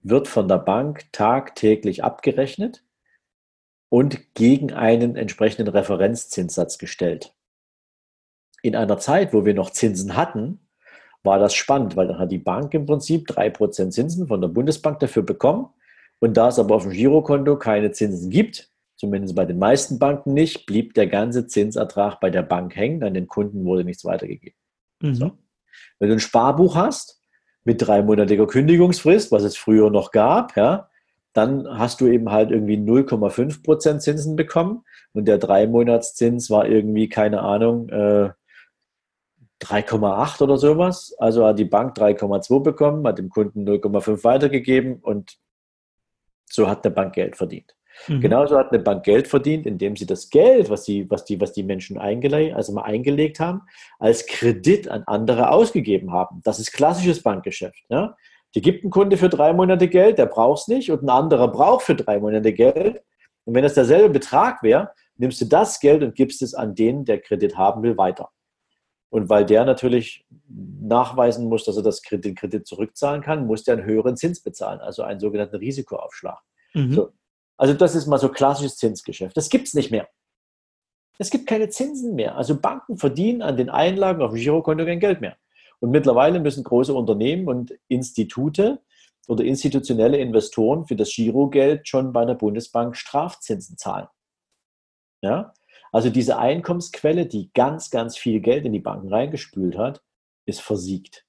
[0.00, 2.83] wird von der Bank tagtäglich abgerechnet
[3.94, 7.32] und gegen einen entsprechenden Referenzzinssatz gestellt.
[8.60, 10.58] In einer Zeit, wo wir noch Zinsen hatten,
[11.22, 14.98] war das spannend, weil dann hat die Bank im Prinzip 3% Zinsen von der Bundesbank
[14.98, 15.68] dafür bekommen.
[16.18, 20.34] Und da es aber auf dem Girokonto keine Zinsen gibt, zumindest bei den meisten Banken
[20.34, 24.58] nicht, blieb der ganze Zinsertrag bei der Bank hängen, an den Kunden wurde nichts weitergegeben.
[25.02, 25.14] Mhm.
[25.14, 25.38] So.
[26.00, 27.22] Wenn du ein Sparbuch hast
[27.62, 30.90] mit dreimonatiger Kündigungsfrist, was es früher noch gab, ja,
[31.34, 37.42] dann hast du eben halt irgendwie 0,5% Zinsen bekommen und der Dreimonatszins war irgendwie, keine
[37.42, 38.30] Ahnung, äh,
[39.60, 41.14] 3,8 oder sowas.
[41.18, 45.36] Also hat die Bank 3,2 bekommen, hat dem Kunden 0,5 weitergegeben und
[46.50, 47.74] so hat eine Bank Geld verdient.
[48.08, 48.20] Mhm.
[48.20, 51.52] Genauso hat eine Bank Geld verdient, indem sie das Geld, was die, was die, was
[51.52, 53.62] die Menschen eingelegt, also mal eingelegt haben,
[53.98, 56.42] als Kredit an andere ausgegeben haben.
[56.44, 57.84] Das ist klassisches Bankgeschäft.
[57.88, 58.16] Ja?
[58.54, 61.48] Die gibt ein Kunde für drei Monate Geld, der braucht es nicht, und ein anderer
[61.48, 63.02] braucht für drei Monate Geld.
[63.44, 67.04] Und wenn das derselbe Betrag wäre, nimmst du das Geld und gibst es an den,
[67.04, 68.30] der Kredit haben will, weiter.
[69.10, 73.62] Und weil der natürlich nachweisen muss, dass er das Kredit, den Kredit zurückzahlen kann, muss
[73.62, 76.40] der einen höheren Zins bezahlen, also einen sogenannten Risikoaufschlag.
[76.74, 76.92] Mhm.
[76.92, 77.12] So.
[77.56, 79.36] Also das ist mal so klassisches Zinsgeschäft.
[79.36, 80.08] Das gibt es nicht mehr.
[81.18, 82.36] Es gibt keine Zinsen mehr.
[82.36, 85.36] Also Banken verdienen an den Einlagen auf dem Girokonto kein Geld mehr.
[85.84, 88.80] Und mittlerweile müssen große Unternehmen und Institute
[89.28, 94.08] oder institutionelle Investoren für das Girogeld schon bei der Bundesbank Strafzinsen zahlen.
[95.20, 95.52] Ja?
[95.92, 100.02] Also diese Einkommensquelle, die ganz, ganz viel Geld in die Banken reingespült hat,
[100.46, 101.26] ist versiegt.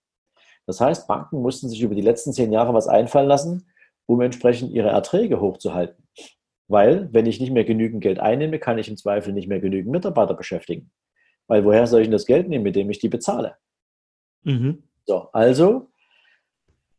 [0.68, 3.70] Das heißt, Banken mussten sich über die letzten zehn Jahre was einfallen lassen,
[4.06, 6.08] um entsprechend ihre Erträge hochzuhalten.
[6.70, 9.92] Weil, wenn ich nicht mehr genügend Geld einnehme, kann ich im Zweifel nicht mehr genügend
[9.92, 10.92] Mitarbeiter beschäftigen.
[11.48, 13.58] Weil woher soll ich denn das Geld nehmen, mit dem ich die bezahle?
[14.46, 14.84] Mhm.
[15.06, 15.90] So, also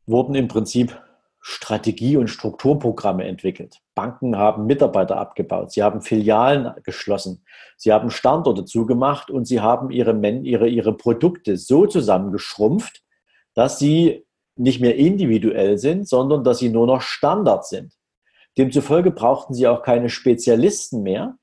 [0.07, 1.01] wurden im Prinzip
[1.40, 3.80] Strategie- und Strukturprogramme entwickelt.
[3.94, 7.44] Banken haben Mitarbeiter abgebaut, sie haben Filialen geschlossen,
[7.76, 13.03] sie haben Standorte zugemacht und sie haben ihre, ihre, ihre Produkte so zusammengeschrumpft,
[13.55, 14.26] dass sie
[14.57, 17.94] nicht mehr individuell sind, sondern dass sie nur noch Standard sind.
[18.59, 21.38] Demzufolge brauchten sie auch keine Spezialisten mehr,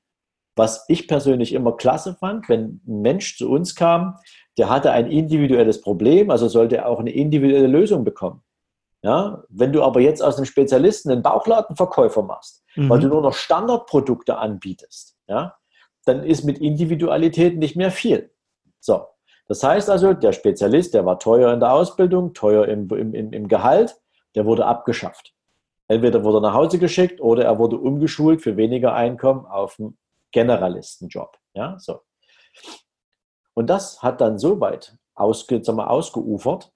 [0.56, 4.18] was ich persönlich immer klasse fand, wenn ein Mensch zu uns kam,
[4.58, 8.42] der hatte ein individuelles Problem, also sollte er auch eine individuelle Lösung bekommen.
[9.02, 12.88] Ja, wenn du aber jetzt aus einem Spezialisten einen Bauchladenverkäufer machst, mhm.
[12.88, 15.56] weil du nur noch Standardprodukte anbietest, ja,
[16.06, 18.32] dann ist mit Individualität nicht mehr viel.
[18.80, 19.04] So,
[19.46, 23.48] das heißt also, der Spezialist, der war teuer in der Ausbildung, teuer im, im, im
[23.48, 23.94] Gehalt,
[24.34, 25.34] der wurde abgeschafft.
[25.86, 29.98] Entweder wurde er nach Hause geschickt oder er wurde umgeschult für weniger Einkommen auf einen
[30.32, 31.36] Generalistenjob.
[31.52, 32.00] Ja, so.
[33.54, 36.72] Und das hat dann so weit ausge, wir, ausgeufert,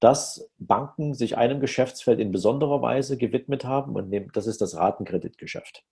[0.00, 5.84] dass Banken sich einem Geschäftsfeld in besonderer Weise gewidmet haben und das ist das Ratenkreditgeschäft.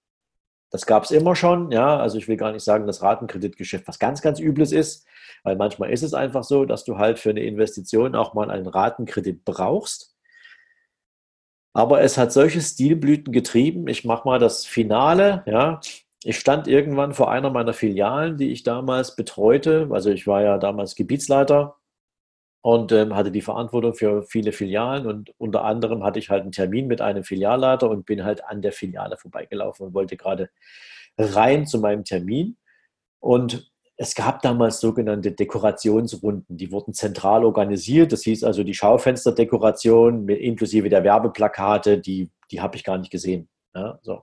[0.70, 3.99] Das gab es immer schon, ja, also ich will gar nicht sagen, dass Ratenkreditgeschäft was
[3.99, 5.07] ganz, ganz Übles ist,
[5.43, 8.68] weil manchmal ist es einfach so, dass du halt für eine Investition auch mal einen
[8.68, 10.16] Ratenkredit brauchst.
[11.72, 13.86] Aber es hat solche Stilblüten getrieben.
[13.88, 15.80] Ich mache mal das Finale, ja.
[16.22, 19.88] Ich stand irgendwann vor einer meiner Filialen, die ich damals betreute.
[19.90, 21.76] Also ich war ja damals Gebietsleiter
[22.62, 26.52] und ähm, hatte die Verantwortung für viele Filialen und unter anderem hatte ich halt einen
[26.52, 30.50] Termin mit einem Filialleiter und bin halt an der Filiale vorbeigelaufen und wollte gerade
[31.18, 32.56] rein zu meinem Termin
[33.18, 38.12] und es gab damals sogenannte Dekorationsrunden, die wurden zentral organisiert.
[38.12, 43.10] Das hieß also die Schaufensterdekoration mit, inklusive der Werbeplakate, die, die habe ich gar nicht
[43.10, 43.50] gesehen.
[43.74, 44.22] Ja, so.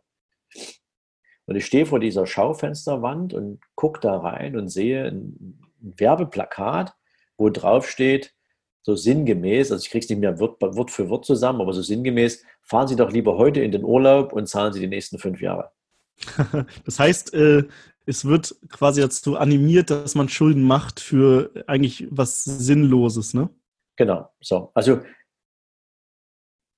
[1.48, 6.94] Und ich stehe vor dieser Schaufensterwand und gucke da rein und sehe ein Werbeplakat
[7.38, 8.34] wo drauf steht,
[8.82, 11.82] so sinngemäß, also ich kriege es nicht mehr Wort, Wort für Wort zusammen, aber so
[11.82, 15.42] sinngemäß, fahren Sie doch lieber heute in den Urlaub und zahlen Sie die nächsten fünf
[15.42, 15.72] Jahre.
[16.86, 17.64] das heißt, äh,
[18.06, 23.50] es wird quasi dazu animiert, dass man Schulden macht für eigentlich was Sinnloses, ne?
[23.98, 24.72] Genau, so.
[24.74, 25.02] Also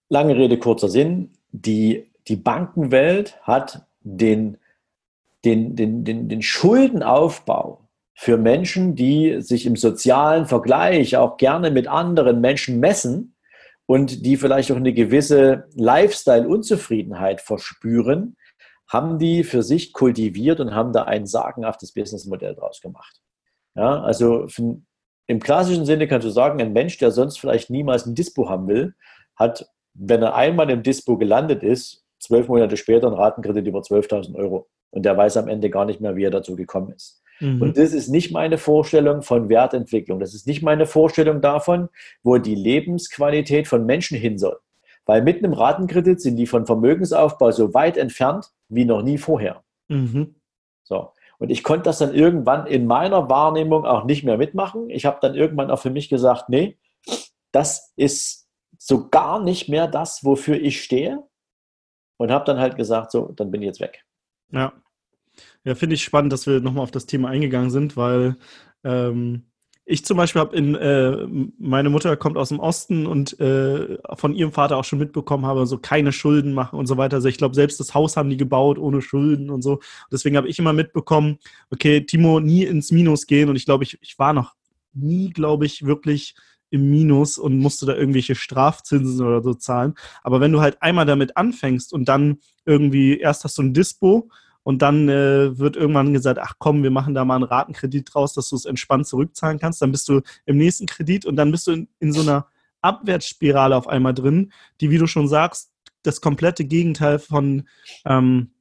[0.09, 1.33] lange Rede, kurzer Sinn.
[1.51, 3.87] Die, die Bankenwelt hat
[4.17, 4.57] den,
[5.45, 11.87] den, den, den, den Schuldenaufbau für Menschen, die sich im sozialen Vergleich auch gerne mit
[11.87, 13.35] anderen Menschen messen
[13.85, 18.35] und die vielleicht auch eine gewisse Lifestyle-Unzufriedenheit verspüren,
[18.89, 23.21] haben die für sich kultiviert und haben da ein sagenhaftes Businessmodell draus gemacht.
[23.75, 24.47] Ja, also
[25.27, 28.67] im klassischen Sinne kannst du sagen, ein Mensch, der sonst vielleicht niemals ein Dispo haben
[28.67, 28.95] will,
[29.35, 34.35] hat, wenn er einmal im Dispo gelandet ist, zwölf Monate später einen Ratenkredit über 12.000
[34.35, 34.67] Euro.
[34.91, 37.21] Und der weiß am Ende gar nicht mehr, wie er dazu gekommen ist.
[37.39, 37.61] Mhm.
[37.61, 40.19] Und das ist nicht meine Vorstellung von Wertentwicklung.
[40.19, 41.89] Das ist nicht meine Vorstellung davon,
[42.23, 44.57] wo die Lebensqualität von Menschen hin soll.
[45.05, 49.63] Weil mit einem Ratenkredit sind die von Vermögensaufbau so weit entfernt wie noch nie vorher.
[49.87, 50.35] Mhm.
[50.83, 51.11] So.
[51.39, 54.89] Und ich konnte das dann irgendwann in meiner Wahrnehmung auch nicht mehr mitmachen.
[54.89, 56.77] Ich habe dann irgendwann auch für mich gesagt, nee,
[57.51, 61.23] das ist so gar nicht mehr das, wofür ich stehe.
[62.19, 64.03] Und habe dann halt gesagt, so, dann bin ich jetzt weg.
[64.51, 64.73] Ja.
[65.63, 68.35] Ja, finde ich spannend, dass wir nochmal auf das Thema eingegangen sind, weil
[68.83, 69.45] ähm,
[69.85, 71.25] ich zum Beispiel habe in, äh,
[71.57, 75.65] meine Mutter kommt aus dem Osten und äh, von ihrem Vater auch schon mitbekommen habe,
[75.65, 77.15] so keine Schulden machen und so weiter.
[77.15, 79.79] Also ich glaube, selbst das Haus haben die gebaut ohne Schulden und so.
[80.11, 81.39] Deswegen habe ich immer mitbekommen,
[81.71, 83.49] okay, Timo, nie ins Minus gehen.
[83.49, 84.55] Und ich glaube, ich, ich war noch
[84.93, 86.35] nie, glaube ich, wirklich
[86.69, 89.95] im Minus und musste da irgendwelche Strafzinsen oder so zahlen.
[90.23, 94.29] Aber wenn du halt einmal damit anfängst und dann irgendwie, erst hast du ein Dispo,
[94.63, 98.33] und dann äh, wird irgendwann gesagt, ach komm, wir machen da mal einen Ratenkredit draus,
[98.33, 99.81] dass du es entspannt zurückzahlen kannst.
[99.81, 102.47] Dann bist du im nächsten Kredit und dann bist du in, in so einer
[102.81, 105.71] Abwärtsspirale auf einmal drin, die, wie du schon sagst,
[106.03, 107.67] das komplette Gegenteil von
[108.05, 108.51] ähm,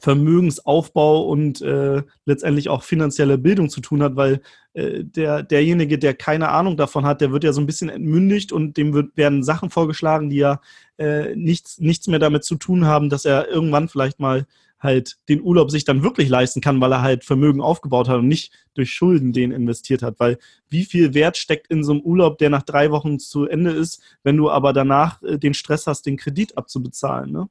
[0.00, 4.40] Vermögensaufbau und äh, letztendlich auch finanzielle Bildung zu tun hat, weil
[4.74, 8.52] äh, der, derjenige, der keine Ahnung davon hat, der wird ja so ein bisschen entmündigt
[8.52, 10.60] und dem wird, werden Sachen vorgeschlagen, die ja
[10.98, 14.46] äh, nichts, nichts mehr damit zu tun haben, dass er irgendwann vielleicht mal
[14.78, 18.28] halt den Urlaub sich dann wirklich leisten kann, weil er halt Vermögen aufgebaut hat und
[18.28, 20.20] nicht durch Schulden den investiert hat.
[20.20, 20.38] Weil
[20.68, 24.02] wie viel Wert steckt in so einem Urlaub, der nach drei Wochen zu Ende ist,
[24.22, 27.48] wenn du aber danach äh, den Stress hast, den Kredit abzubezahlen, ne?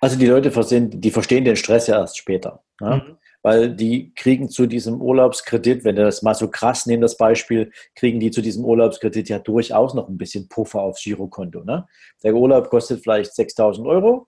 [0.00, 2.62] Also die Leute verstehen, die verstehen den Stress ja erst später.
[2.80, 3.02] Ne?
[3.06, 3.16] Mhm.
[3.42, 7.70] Weil die kriegen zu diesem Urlaubskredit, wenn du das mal so krass nehmen, das Beispiel,
[7.94, 11.62] kriegen die zu diesem Urlaubskredit ja durchaus noch ein bisschen Puffer aufs Girokonto.
[11.62, 11.86] Ne?
[12.24, 14.26] Der Urlaub kostet vielleicht 6000 Euro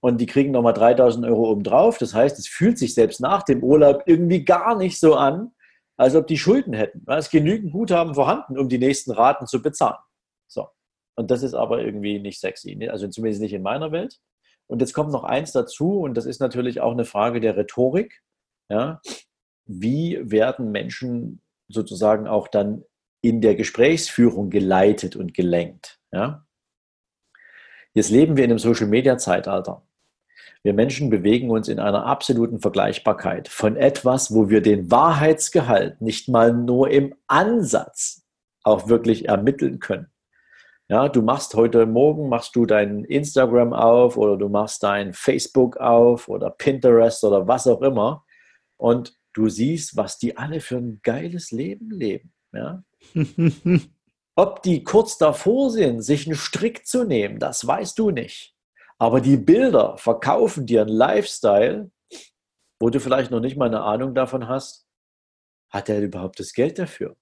[0.00, 1.98] und die kriegen nochmal 3000 Euro obendrauf.
[1.98, 5.52] Das heißt, es fühlt sich selbst nach dem Urlaub irgendwie gar nicht so an,
[5.96, 7.04] als ob die Schulden hätten.
[7.06, 10.00] Es ist genügend Guthaben vorhanden, um die nächsten Raten zu bezahlen.
[10.48, 10.68] So.
[11.14, 12.90] Und das ist aber irgendwie nicht sexy, ne?
[12.90, 14.18] also zumindest nicht in meiner Welt.
[14.66, 18.22] Und jetzt kommt noch eins dazu, und das ist natürlich auch eine Frage der Rhetorik.
[18.68, 19.00] Ja?
[19.66, 22.84] Wie werden Menschen sozusagen auch dann
[23.20, 26.00] in der Gesprächsführung geleitet und gelenkt?
[26.12, 26.46] Ja?
[27.94, 29.82] Jetzt leben wir in einem Social-Media-Zeitalter.
[30.62, 36.28] Wir Menschen bewegen uns in einer absoluten Vergleichbarkeit von etwas, wo wir den Wahrheitsgehalt nicht
[36.28, 38.24] mal nur im Ansatz
[38.62, 40.12] auch wirklich ermitteln können.
[40.92, 45.78] Ja, du machst heute Morgen, machst du dein Instagram auf oder du machst dein Facebook
[45.78, 48.26] auf oder Pinterest oder was auch immer
[48.76, 52.34] und du siehst, was die alle für ein geiles Leben leben.
[52.52, 52.84] Ja?
[54.36, 58.54] Ob die kurz davor sind, sich einen Strick zu nehmen, das weißt du nicht.
[58.98, 61.90] Aber die Bilder verkaufen dir einen Lifestyle,
[62.78, 64.86] wo du vielleicht noch nicht mal eine Ahnung davon hast,
[65.70, 67.16] hat er überhaupt das Geld dafür?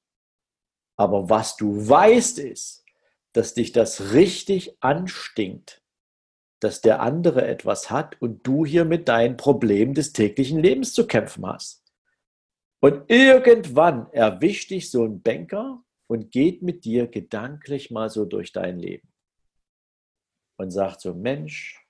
[0.97, 2.80] Aber was du weißt ist,
[3.33, 5.83] dass dich das richtig anstinkt,
[6.61, 11.07] dass der andere etwas hat und du hier mit deinen Problemen des täglichen Lebens zu
[11.07, 11.85] kämpfen hast.
[12.81, 18.53] Und irgendwann erwischt dich so ein Banker und geht mit dir gedanklich mal so durch
[18.53, 19.09] dein Leben
[20.57, 21.81] und sagt so, Mensch,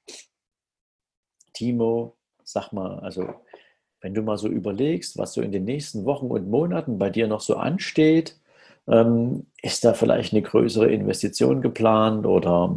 [1.53, 3.35] Timo, sag mal, also
[4.01, 7.29] wenn du mal so überlegst, was so in den nächsten Wochen und Monaten bei dir
[7.29, 8.41] noch so ansteht,
[8.87, 12.77] ist da vielleicht eine größere Investition geplant oder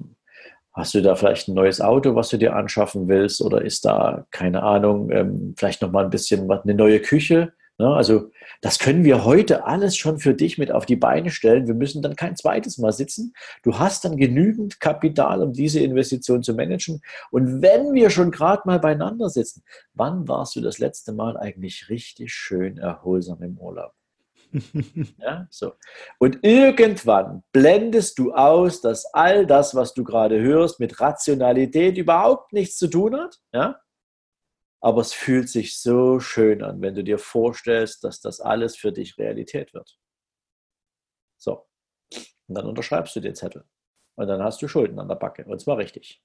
[0.73, 4.25] hast du da vielleicht ein neues Auto, was du dir anschaffen willst oder ist da,
[4.31, 7.53] keine Ahnung, ähm, vielleicht noch mal ein bisschen was, eine neue Küche?
[7.77, 7.87] Ne?
[7.87, 8.31] Also
[8.61, 11.67] das können wir heute alles schon für dich mit auf die Beine stellen.
[11.67, 13.33] Wir müssen dann kein zweites Mal sitzen.
[13.63, 17.01] Du hast dann genügend Kapital, um diese Investition zu managen.
[17.31, 21.89] Und wenn wir schon gerade mal beieinander sitzen, wann warst du das letzte Mal eigentlich
[21.89, 23.93] richtig schön erholsam im Urlaub?
[25.17, 25.73] Ja, so.
[26.19, 32.53] Und irgendwann blendest du aus, dass all das, was du gerade hörst, mit Rationalität überhaupt
[32.53, 33.39] nichts zu tun hat.
[33.53, 33.81] Ja?
[34.81, 38.91] Aber es fühlt sich so schön an, wenn du dir vorstellst, dass das alles für
[38.91, 39.97] dich Realität wird.
[41.37, 41.65] So.
[42.47, 43.65] Und dann unterschreibst du den Zettel.
[44.15, 45.45] Und dann hast du Schulden an der Backe.
[45.45, 46.21] Und zwar richtig.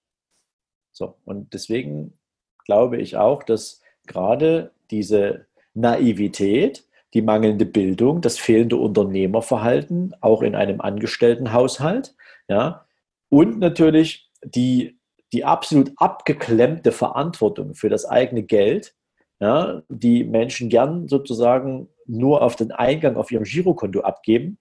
[0.93, 1.19] So.
[1.25, 2.19] Und deswegen
[2.65, 10.55] glaube ich auch, dass gerade diese Naivität die mangelnde Bildung, das fehlende Unternehmerverhalten, auch in
[10.55, 12.15] einem Angestelltenhaushalt,
[12.49, 12.87] ja,
[13.31, 14.99] und natürlich die,
[15.33, 18.95] die absolut abgeklemmte Verantwortung für das eigene Geld,
[19.41, 24.59] ja, die Menschen gern sozusagen nur auf den Eingang auf ihrem Girokonto abgeben,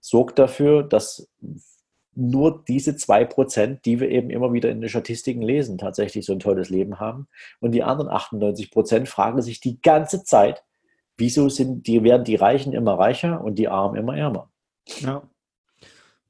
[0.00, 1.28] sorgt dafür, dass
[2.14, 6.32] nur diese zwei Prozent, die wir eben immer wieder in den Statistiken lesen, tatsächlich so
[6.32, 7.28] ein tolles Leben haben.
[7.60, 10.64] Und die anderen 98 Prozent fragen sich die ganze Zeit,
[11.18, 14.50] wieso sind die, werden die Reichen immer reicher und die Armen immer ärmer?
[15.00, 15.22] Ja.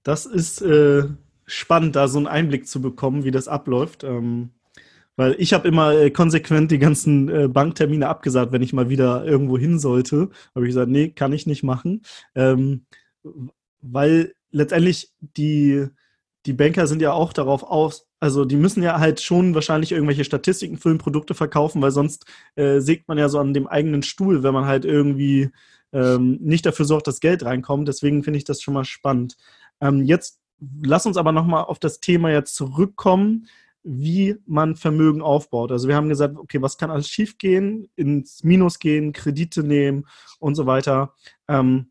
[0.02, 1.04] Das ist äh,
[1.46, 4.02] spannend, da so einen Einblick zu bekommen, wie das abläuft.
[4.02, 4.50] Ähm,
[5.16, 9.24] weil ich habe immer äh, konsequent die ganzen äh, Banktermine abgesagt, wenn ich mal wieder
[9.24, 10.30] irgendwo hin sollte.
[10.54, 12.02] Habe ich gesagt, nee, kann ich nicht machen.
[12.34, 12.86] Ähm,
[13.80, 15.86] weil letztendlich die,
[16.46, 20.24] die Banker sind ja auch darauf aus, also die müssen ja halt schon wahrscheinlich irgendwelche
[20.24, 24.42] Statistiken füllen, Produkte verkaufen, weil sonst äh, sägt man ja so an dem eigenen Stuhl,
[24.42, 25.50] wenn man halt irgendwie
[25.92, 27.88] ähm, nicht dafür sorgt, dass Geld reinkommt.
[27.88, 29.36] Deswegen finde ich das schon mal spannend.
[29.80, 30.40] Ähm, jetzt
[30.82, 33.46] lass uns aber nochmal auf das Thema jetzt zurückkommen,
[33.84, 35.70] wie man Vermögen aufbaut.
[35.70, 40.06] Also wir haben gesagt, okay, was kann alles schiefgehen, ins Minus gehen, Kredite nehmen
[40.40, 41.14] und so weiter.
[41.46, 41.90] Ähm,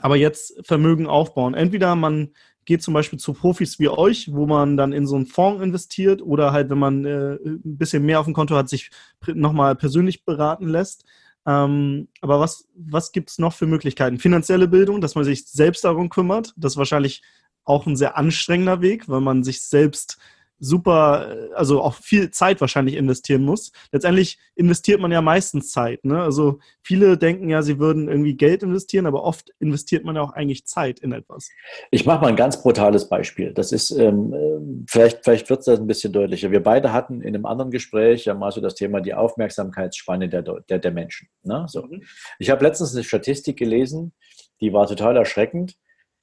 [0.00, 1.54] aber jetzt Vermögen aufbauen.
[1.54, 2.30] Entweder man
[2.64, 6.22] geht zum Beispiel zu Profis wie euch, wo man dann in so einen Fonds investiert
[6.22, 8.90] oder halt, wenn man äh, ein bisschen mehr auf dem Konto hat, sich
[9.26, 11.04] nochmal persönlich beraten lässt.
[11.46, 14.18] Ähm, aber was, was gibt es noch für Möglichkeiten?
[14.18, 16.54] Finanzielle Bildung, dass man sich selbst darum kümmert.
[16.56, 17.22] Das ist wahrscheinlich
[17.64, 20.18] auch ein sehr anstrengender Weg, weil man sich selbst
[20.62, 23.72] super, also auch viel Zeit wahrscheinlich investieren muss.
[23.90, 26.04] Letztendlich investiert man ja meistens Zeit.
[26.04, 26.22] Ne?
[26.22, 30.32] Also viele denken ja, sie würden irgendwie Geld investieren, aber oft investiert man ja auch
[30.32, 31.50] eigentlich Zeit in etwas.
[31.90, 33.52] Ich mache mal ein ganz brutales Beispiel.
[33.52, 36.52] Das ist, ähm, äh, vielleicht, vielleicht wird es das ein bisschen deutlicher.
[36.52, 40.42] Wir beide hatten in einem anderen Gespräch ja mal so das Thema die Aufmerksamkeitsspanne der,
[40.42, 41.26] der, der Menschen.
[41.42, 41.66] Ne?
[41.66, 41.82] So.
[41.82, 42.04] Mhm.
[42.38, 44.12] Ich habe letztens eine Statistik gelesen,
[44.60, 45.74] die war total erschreckend,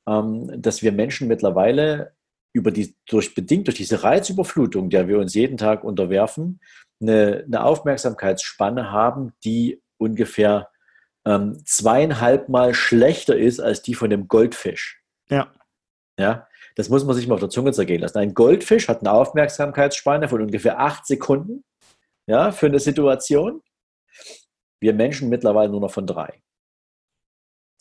[0.07, 2.13] ähm, dass wir Menschen mittlerweile
[2.53, 6.59] über die, durch, bedingt durch diese Reizüberflutung, der wir uns jeden Tag unterwerfen,
[7.01, 10.69] eine, eine Aufmerksamkeitsspanne haben, die ungefähr
[11.25, 15.01] ähm, zweieinhalb Mal schlechter ist als die von dem Goldfisch.
[15.29, 15.53] Ja.
[16.17, 18.17] Ja, das muss man sich mal auf der Zunge zergehen lassen.
[18.17, 21.63] Ein Goldfisch hat eine Aufmerksamkeitsspanne von ungefähr acht Sekunden
[22.27, 23.61] ja, für eine Situation.
[24.81, 26.41] Wir Menschen mittlerweile nur noch von drei.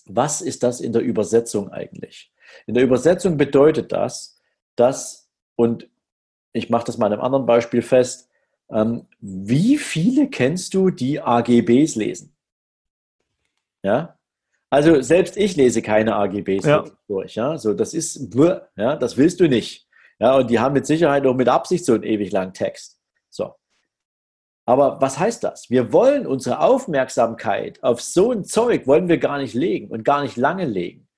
[0.06, 2.32] Was ist das in der Übersetzung eigentlich?
[2.66, 4.37] In der Übersetzung bedeutet das,
[4.78, 5.88] dass, und
[6.52, 8.28] ich mache das mal an einem anderen Beispiel fest,
[8.70, 12.36] ähm, wie viele kennst du, die AGBs lesen?
[13.82, 14.18] Ja,
[14.70, 16.84] also selbst ich lese keine AGBs ja.
[17.06, 17.34] durch.
[17.36, 18.34] Ja, so das ist,
[18.76, 19.88] ja, das willst du nicht.
[20.18, 23.00] Ja, und die haben mit Sicherheit auch mit Absicht so einen ewig langen Text.
[23.30, 23.54] So.
[24.66, 25.70] Aber was heißt das?
[25.70, 30.22] Wir wollen unsere Aufmerksamkeit auf so ein Zeug wollen wir gar nicht legen und gar
[30.22, 31.08] nicht lange legen.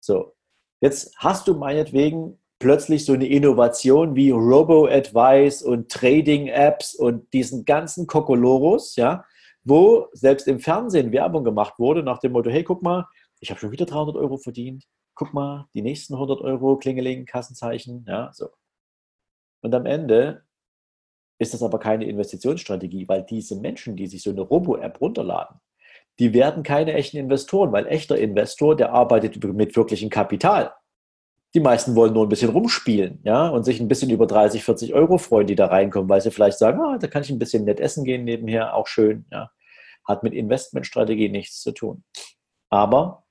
[0.00, 0.34] So.
[0.80, 8.06] Jetzt hast du meinetwegen plötzlich so eine Innovation wie Robo-Advice und Trading-Apps und diesen ganzen
[8.06, 9.24] Kokolorus, ja,
[9.64, 13.06] wo selbst im Fernsehen Werbung gemacht wurde nach dem Motto, hey, guck mal,
[13.40, 14.84] ich habe schon wieder 300 Euro verdient,
[15.14, 18.48] guck mal, die nächsten 100 Euro, Klingeling, Kassenzeichen, ja, so.
[19.60, 20.44] Und am Ende
[21.38, 25.60] ist das aber keine Investitionsstrategie, weil diese Menschen, die sich so eine Robo-App runterladen,
[26.18, 30.72] die werden keine echten Investoren, weil echter Investor, der arbeitet mit wirklichem Kapital.
[31.54, 34.94] Die meisten wollen nur ein bisschen rumspielen, ja, und sich ein bisschen über 30, 40
[34.94, 37.64] Euro freuen, die da reinkommen, weil sie vielleicht sagen, ah, da kann ich ein bisschen
[37.64, 39.50] nett essen gehen nebenher, auch schön, ja.
[40.04, 42.04] Hat mit Investmentstrategie nichts zu tun.
[42.70, 43.24] Aber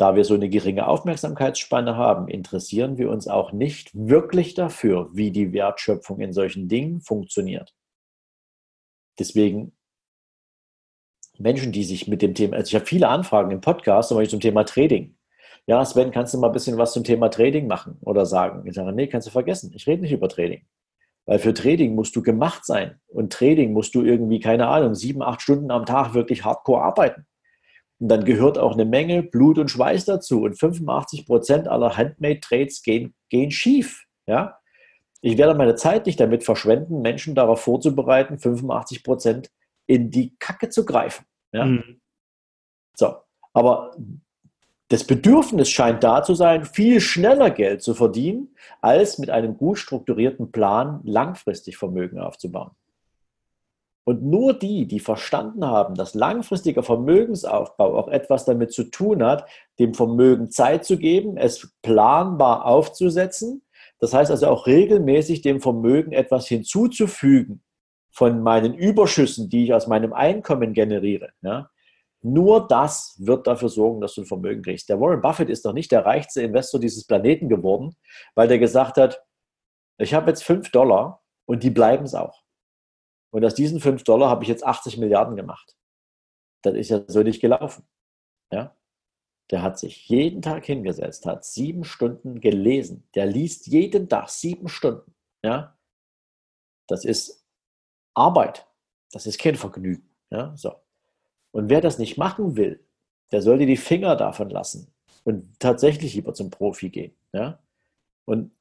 [0.00, 5.30] da wir so eine geringe Aufmerksamkeitsspanne haben, interessieren wir uns auch nicht wirklich dafür, wie
[5.30, 7.74] die Wertschöpfung in solchen Dingen funktioniert.
[9.18, 9.76] Deswegen
[11.36, 14.64] Menschen, die sich mit dem Thema, also ich habe viele Anfragen im Podcast zum Thema
[14.64, 15.16] Trading
[15.70, 18.66] ja, Sven, kannst du mal ein bisschen was zum Thema Trading machen oder sagen?
[18.66, 19.70] Ich sage, nee, kannst du vergessen.
[19.72, 20.66] Ich rede nicht über Trading.
[21.26, 23.00] Weil für Trading musst du gemacht sein.
[23.06, 27.24] Und Trading musst du irgendwie, keine Ahnung, sieben, acht Stunden am Tag wirklich hardcore arbeiten.
[28.00, 30.42] Und dann gehört auch eine Menge Blut und Schweiß dazu.
[30.42, 34.06] Und 85 Prozent aller Handmade-Trades gehen, gehen schief.
[34.26, 34.58] Ja?
[35.20, 39.50] Ich werde meine Zeit nicht damit verschwenden, Menschen darauf vorzubereiten, 85 Prozent
[39.86, 41.26] in die Kacke zu greifen.
[41.52, 41.66] Ja?
[41.66, 42.00] Mhm.
[42.96, 43.14] So.
[43.52, 43.92] Aber
[44.90, 49.78] das Bedürfnis scheint da zu sein, viel schneller Geld zu verdienen, als mit einem gut
[49.78, 52.72] strukturierten Plan langfristig Vermögen aufzubauen.
[54.02, 59.48] Und nur die, die verstanden haben, dass langfristiger Vermögensaufbau auch etwas damit zu tun hat,
[59.78, 63.62] dem Vermögen Zeit zu geben, es planbar aufzusetzen,
[64.00, 67.62] das heißt also auch regelmäßig dem Vermögen etwas hinzuzufügen
[68.10, 71.69] von meinen Überschüssen, die ich aus meinem Einkommen generiere, ja,
[72.22, 74.88] Nur das wird dafür sorgen, dass du ein Vermögen kriegst.
[74.88, 77.96] Der Warren Buffett ist doch nicht der reichste Investor dieses Planeten geworden,
[78.34, 79.24] weil der gesagt hat,
[79.98, 82.42] ich habe jetzt 5 Dollar und die bleiben es auch.
[83.32, 85.76] Und aus diesen 5 Dollar habe ich jetzt 80 Milliarden gemacht.
[86.62, 87.88] Das ist ja so nicht gelaufen.
[88.52, 88.76] Ja?
[89.50, 93.08] Der hat sich jeden Tag hingesetzt, hat sieben Stunden gelesen.
[93.14, 95.14] Der liest jeden Tag sieben Stunden.
[95.42, 95.78] Ja?
[96.86, 97.46] Das ist
[98.14, 98.68] Arbeit.
[99.12, 100.14] Das ist kein Vergnügen.
[100.30, 100.54] Ja?
[100.56, 100.74] So.
[101.52, 102.80] Und wer das nicht machen will,
[103.32, 104.92] der sollte die Finger davon lassen
[105.24, 107.12] und tatsächlich lieber zum Profi gehen.
[107.32, 107.58] Ja?
[108.24, 108.52] Und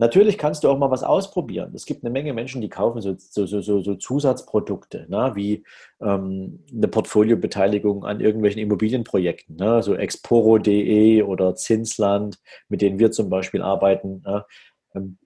[0.00, 1.72] Natürlich kannst du auch mal was ausprobieren.
[1.74, 5.32] Es gibt eine Menge Menschen, die kaufen so, so, so, so Zusatzprodukte, ne?
[5.34, 5.64] wie
[6.00, 9.82] ähm, eine Portfoliobeteiligung an irgendwelchen Immobilienprojekten, ne?
[9.82, 12.38] so exporo.de oder Zinsland,
[12.68, 14.44] mit denen wir zum Beispiel arbeiten, ne?
[14.94, 15.18] ähm,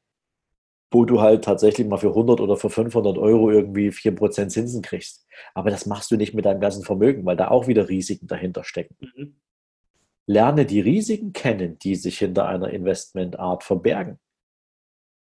[0.93, 5.27] wo du halt tatsächlich mal für 100 oder für 500 Euro irgendwie 4% Zinsen kriegst.
[5.55, 8.65] Aber das machst du nicht mit deinem ganzen Vermögen, weil da auch wieder Risiken dahinter
[8.65, 8.97] stecken.
[9.01, 9.37] Mhm.
[10.27, 14.19] Lerne die Risiken kennen, die sich hinter einer Investmentart verbergen.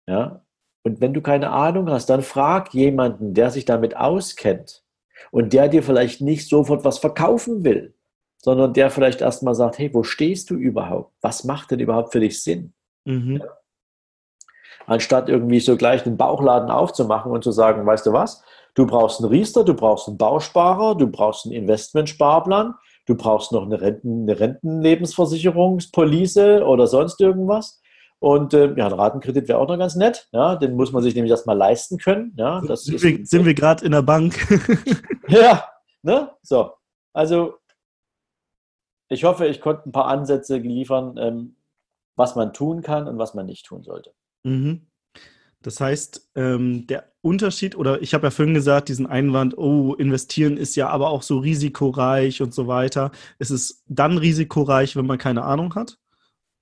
[0.08, 0.46] Ja?
[0.84, 4.84] Und wenn du keine Ahnung hast, dann frag jemanden, der sich damit auskennt
[5.32, 7.94] und der dir vielleicht nicht sofort was verkaufen will,
[8.38, 11.14] sondern der vielleicht erstmal sagt, hey, wo stehst du überhaupt?
[11.22, 12.74] Was macht denn überhaupt für dich Sinn?
[13.06, 13.38] Mhm.
[13.38, 13.61] Ja?
[14.88, 18.44] Anstatt irgendwie so gleich einen Bauchladen aufzumachen und zu sagen, weißt du was,
[18.76, 22.76] du brauchst einen Riester, du brauchst einen Bausparer, du brauchst einen Investmentsparplan,
[23.06, 27.82] du brauchst noch eine, Renten, eine Rentenlebensversicherungspolice oder sonst irgendwas.
[28.20, 30.28] Und äh, ja, ein Ratenkredit wäre auch noch ganz nett.
[30.32, 32.36] Ja, den muss man sich nämlich erstmal leisten können.
[32.38, 34.36] Ja, das sind, wir, sind wir gerade in der Bank?
[35.28, 35.64] ja,
[36.04, 36.30] ne?
[36.44, 36.74] So.
[37.14, 37.56] Also,
[39.10, 41.56] ich hoffe, ich konnte ein paar Ansätze liefern, ähm,
[42.16, 44.14] was man tun kann und was man nicht tun sollte.
[44.44, 44.88] Mhm.
[45.62, 50.58] Das heißt, ähm, der Unterschied, oder ich habe ja vorhin gesagt, diesen Einwand, oh, investieren
[50.58, 53.12] ist ja aber auch so risikoreich und so weiter.
[53.38, 56.00] Es ist dann risikoreich, wenn man keine Ahnung hat.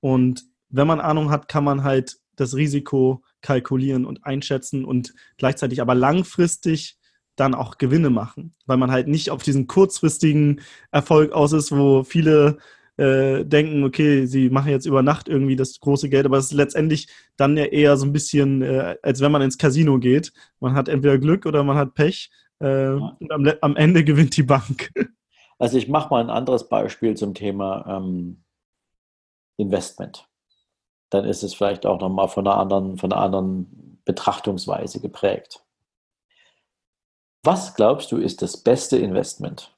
[0.02, 5.82] Und wenn man Ahnung hat, kann man halt das Risiko kalkulieren und einschätzen und gleichzeitig
[5.82, 6.98] aber langfristig
[7.36, 10.62] dann auch Gewinne machen, weil man halt nicht auf diesen kurzfristigen
[10.92, 12.58] Erfolg aus ist, wo viele
[13.00, 16.54] äh, denken, okay, sie machen jetzt über Nacht irgendwie das große Geld, aber es ist
[16.54, 20.34] letztendlich dann ja eher so ein bisschen, äh, als wenn man ins Casino geht.
[20.60, 22.30] Man hat entweder Glück oder man hat Pech
[22.62, 23.18] äh, ja.
[23.20, 24.92] und am, am, Ende gewinnt die Bank.
[25.58, 28.44] Also ich mache mal ein anderes Beispiel zum Thema ähm,
[29.58, 30.30] Investment
[31.10, 35.64] dann ist es vielleicht auch nochmal von einer anderen, von einer anderen Betrachtungsweise geprägt.
[37.44, 39.76] Was glaubst du, ist das beste Investment?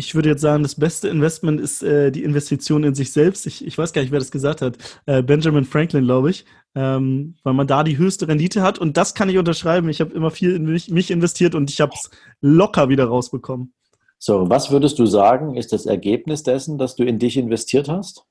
[0.00, 3.48] Ich würde jetzt sagen, das beste Investment ist äh, die Investition in sich selbst.
[3.48, 4.78] Ich, ich, weiß gar nicht, wer das gesagt hat.
[5.06, 6.44] Äh, Benjamin Franklin, glaube ich.
[6.76, 8.78] Ähm, weil man da die höchste Rendite hat.
[8.78, 9.88] Und das kann ich unterschreiben.
[9.88, 13.74] Ich habe immer viel in mich, mich investiert und ich habe es locker wieder rausbekommen.
[14.20, 18.24] So, was würdest du sagen, ist das Ergebnis dessen, dass du in dich investiert hast?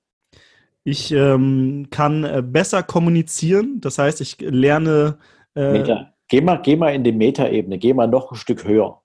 [0.86, 3.82] Ich ähm, kann äh, besser kommunizieren.
[3.82, 5.18] Das heißt, ich lerne.
[5.54, 5.84] Äh,
[6.30, 9.02] Geh, mal, geh mal in die Metaebene, geh mal noch ein Stück höher.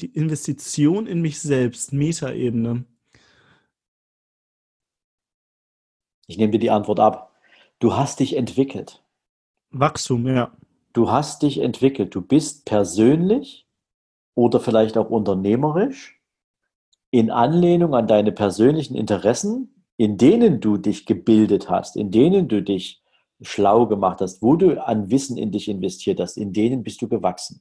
[0.00, 2.84] Die Investition in mich selbst, Metaebene.
[6.26, 7.34] Ich nehme dir die Antwort ab.
[7.78, 9.02] Du hast dich entwickelt.
[9.70, 10.56] Wachstum, ja.
[10.92, 12.14] Du hast dich entwickelt.
[12.14, 13.66] Du bist persönlich
[14.34, 16.20] oder vielleicht auch unternehmerisch
[17.10, 22.62] in Anlehnung an deine persönlichen Interessen in denen du dich gebildet hast, in denen du
[22.62, 23.02] dich
[23.42, 27.08] schlau gemacht hast, wo du an Wissen in dich investiert hast, in denen bist du
[27.08, 27.60] gewachsen.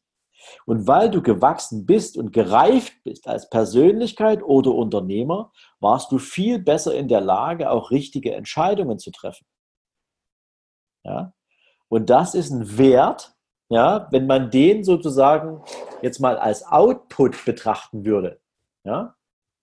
[0.65, 6.59] Und weil du gewachsen bist und gereift bist als Persönlichkeit oder Unternehmer, warst du viel
[6.59, 9.45] besser in der Lage, auch richtige Entscheidungen zu treffen.
[11.03, 11.33] Ja?
[11.89, 13.33] Und das ist ein Wert,
[13.69, 15.61] ja, wenn man den sozusagen
[16.01, 18.39] jetzt mal als Output betrachten würde.
[18.83, 19.15] Ja?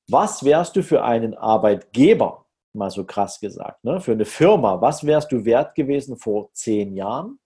[0.08, 4.00] Was wärst du für einen Arbeitgeber, mal so krass gesagt, ne?
[4.00, 7.38] für eine Firma, was wärst du wert gewesen vor zehn Jahren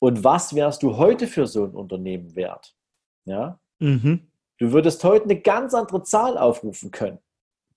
[0.00, 2.74] und was wärst du heute für so ein Unternehmen wert?
[3.26, 3.60] Ja?
[3.78, 4.30] Mhm.
[4.58, 7.18] Du würdest heute eine ganz andere Zahl aufrufen können.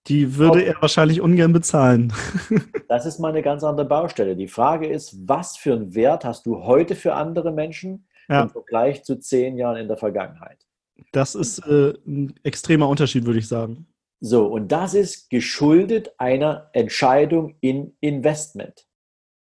[0.07, 2.11] Die würde er wahrscheinlich ungern bezahlen.
[2.89, 4.35] das ist mal eine ganz andere Baustelle.
[4.35, 8.43] Die Frage ist, was für einen Wert hast du heute für andere Menschen ja.
[8.43, 10.65] im Vergleich zu zehn Jahren in der Vergangenheit?
[11.13, 13.87] Das ist äh, ein extremer Unterschied, würde ich sagen.
[14.19, 18.85] So, und das ist geschuldet einer Entscheidung in Investment.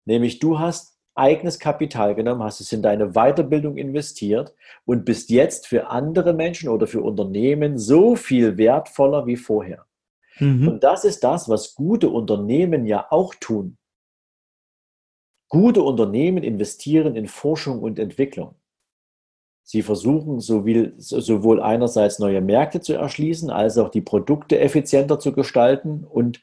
[0.04, 4.54] Nämlich du hast eigenes Kapital genommen, hast es in deine Weiterbildung investiert
[4.84, 9.86] und bist jetzt für andere Menschen oder für Unternehmen so viel wertvoller wie vorher.
[10.38, 10.68] Mhm.
[10.68, 13.78] Und das ist das, was gute Unternehmen ja auch tun.
[15.48, 18.56] Gute Unternehmen investieren in Forschung und Entwicklung.
[19.66, 26.04] Sie versuchen sowohl einerseits neue Märkte zu erschließen, als auch die Produkte effizienter zu gestalten
[26.04, 26.42] und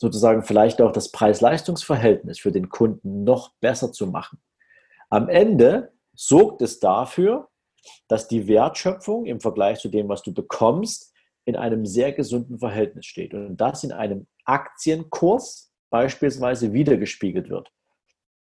[0.00, 4.40] sozusagen vielleicht auch das Preis-Leistungs-Verhältnis für den Kunden noch besser zu machen.
[5.10, 7.48] Am Ende sorgt es dafür,
[8.08, 11.12] dass die Wertschöpfung im Vergleich zu dem, was du bekommst,
[11.44, 17.70] in einem sehr gesunden Verhältnis steht und das in einem Aktienkurs beispielsweise wiedergespiegelt wird.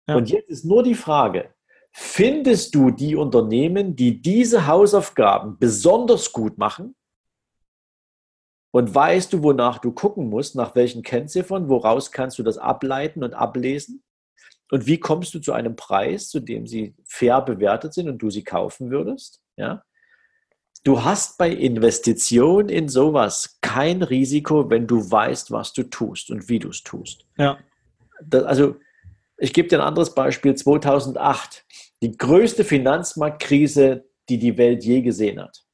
[0.08, 0.16] Ja.
[0.16, 1.54] Und jetzt ist nur die Frage,
[1.92, 6.96] findest du die Unternehmen, die diese Hausaufgaben besonders gut machen?
[8.76, 13.24] Und weißt du, wonach du gucken musst, nach welchen Kennziffern, woraus kannst du das ableiten
[13.24, 14.04] und ablesen?
[14.70, 18.30] Und wie kommst du zu einem Preis, zu dem sie fair bewertet sind und du
[18.30, 19.42] sie kaufen würdest?
[19.56, 19.86] Ja?
[20.84, 26.50] Du hast bei Investition in sowas kein Risiko, wenn du weißt, was du tust und
[26.50, 27.26] wie du es tust.
[27.38, 27.58] Ja.
[28.22, 28.76] Das, also,
[29.38, 30.54] ich gebe dir ein anderes Beispiel.
[30.54, 31.64] 2008,
[32.02, 35.65] die größte Finanzmarktkrise, die die Welt je gesehen hat.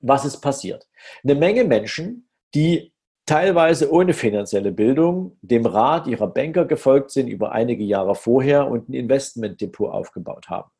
[0.00, 0.88] Was ist passiert?
[1.22, 2.92] Eine Menge Menschen, die
[3.26, 8.88] teilweise ohne finanzielle Bildung dem Rat ihrer Banker gefolgt sind über einige Jahre vorher und
[8.88, 10.70] ein Investmentdepot aufgebaut haben.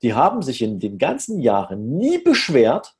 [0.00, 2.94] Die haben sich in den ganzen Jahren nie beschwert,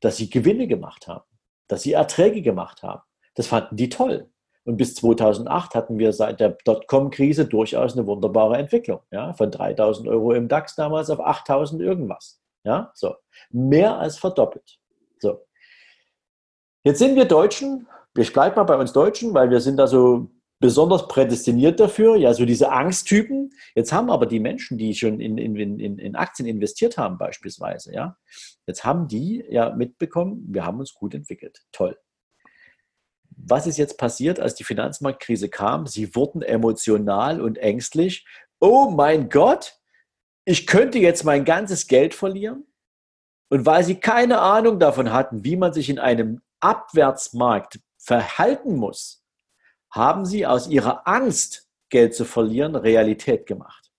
[0.00, 1.24] dass sie Gewinne gemacht haben,
[1.68, 3.02] dass sie Erträge gemacht haben.
[3.34, 4.28] Das fanden die toll.
[4.64, 9.00] Und bis 2008 hatten wir seit der Dotcom-Krise durchaus eine wunderbare Entwicklung.
[9.10, 9.32] Ja?
[9.32, 12.40] Von 3000 Euro im DAX damals auf 8000 irgendwas.
[12.64, 12.92] Ja?
[12.94, 13.16] So.
[13.50, 14.78] Mehr als verdoppelt.
[15.22, 15.46] So.
[16.84, 17.86] Jetzt sind wir Deutschen
[18.18, 22.34] ich bleibe mal bei uns Deutschen, weil wir sind da so besonders prädestiniert dafür, ja,
[22.34, 23.50] so diese Angsttypen.
[23.74, 27.92] Jetzt haben aber die Menschen, die schon in, in, in, in Aktien investiert haben, beispielsweise,
[27.92, 28.16] ja,
[28.66, 31.62] jetzt haben die ja mitbekommen, wir haben uns gut entwickelt.
[31.72, 31.98] Toll.
[33.34, 35.86] Was ist jetzt passiert, als die Finanzmarktkrise kam?
[35.86, 38.26] Sie wurden emotional und ängstlich.
[38.60, 39.80] Oh mein Gott,
[40.44, 42.66] ich könnte jetzt mein ganzes Geld verlieren.
[43.52, 49.26] Und weil sie keine Ahnung davon hatten, wie man sich in einem Abwärtsmarkt verhalten muss,
[49.90, 53.92] haben sie aus ihrer Angst, Geld zu verlieren, Realität gemacht.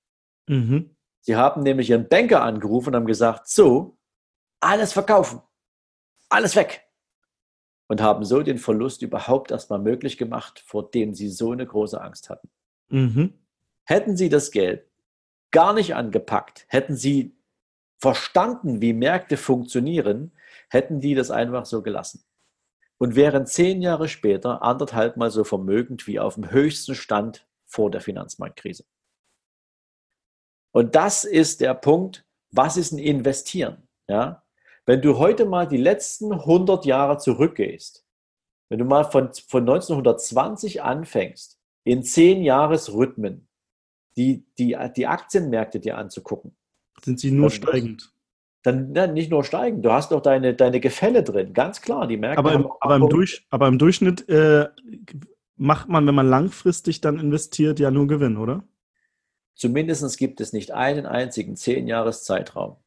[0.48, 0.96] Mhm.
[1.22, 3.96] Sie haben nämlich ihren Banker angerufen und haben gesagt, so,
[4.60, 5.40] alles verkaufen,
[6.30, 6.90] alles weg.
[7.88, 12.02] Und haben so den Verlust überhaupt erstmal möglich gemacht, vor dem sie so eine große
[12.02, 12.50] Angst hatten.
[12.88, 13.36] Mhm.
[13.84, 14.90] Hätten sie das Geld
[15.52, 17.38] gar nicht angepackt, hätten sie
[18.04, 20.34] verstanden, wie Märkte funktionieren,
[20.70, 22.22] hätten die das einfach so gelassen
[22.98, 27.90] und wären zehn Jahre später anderthalb Mal so vermögend wie auf dem höchsten Stand vor
[27.90, 28.84] der Finanzmarktkrise.
[30.74, 33.88] Und das ist der Punkt, was ist ein Investieren?
[34.10, 34.44] Ja?
[34.86, 38.06] Wenn du heute mal die letzten 100 Jahre zurückgehst,
[38.68, 43.48] wenn du mal von, von 1920 anfängst, in zehn Jahresrhythmen
[44.18, 46.58] die, die, die Aktienmärkte dir anzugucken.
[47.04, 48.14] Sind sie nur steigend?
[48.64, 52.08] dann ja, nicht nur steigen, du hast doch deine, deine Gefälle drin, ganz klar.
[52.08, 54.70] Die Märkte aber, im, aber, im, Durch, aber im Durchschnitt äh,
[55.58, 58.64] macht man, wenn man langfristig dann investiert, ja nur Gewinn, oder?
[59.56, 62.78] Zumindest gibt es nicht einen einzigen 10-Jahres-Zeitraum,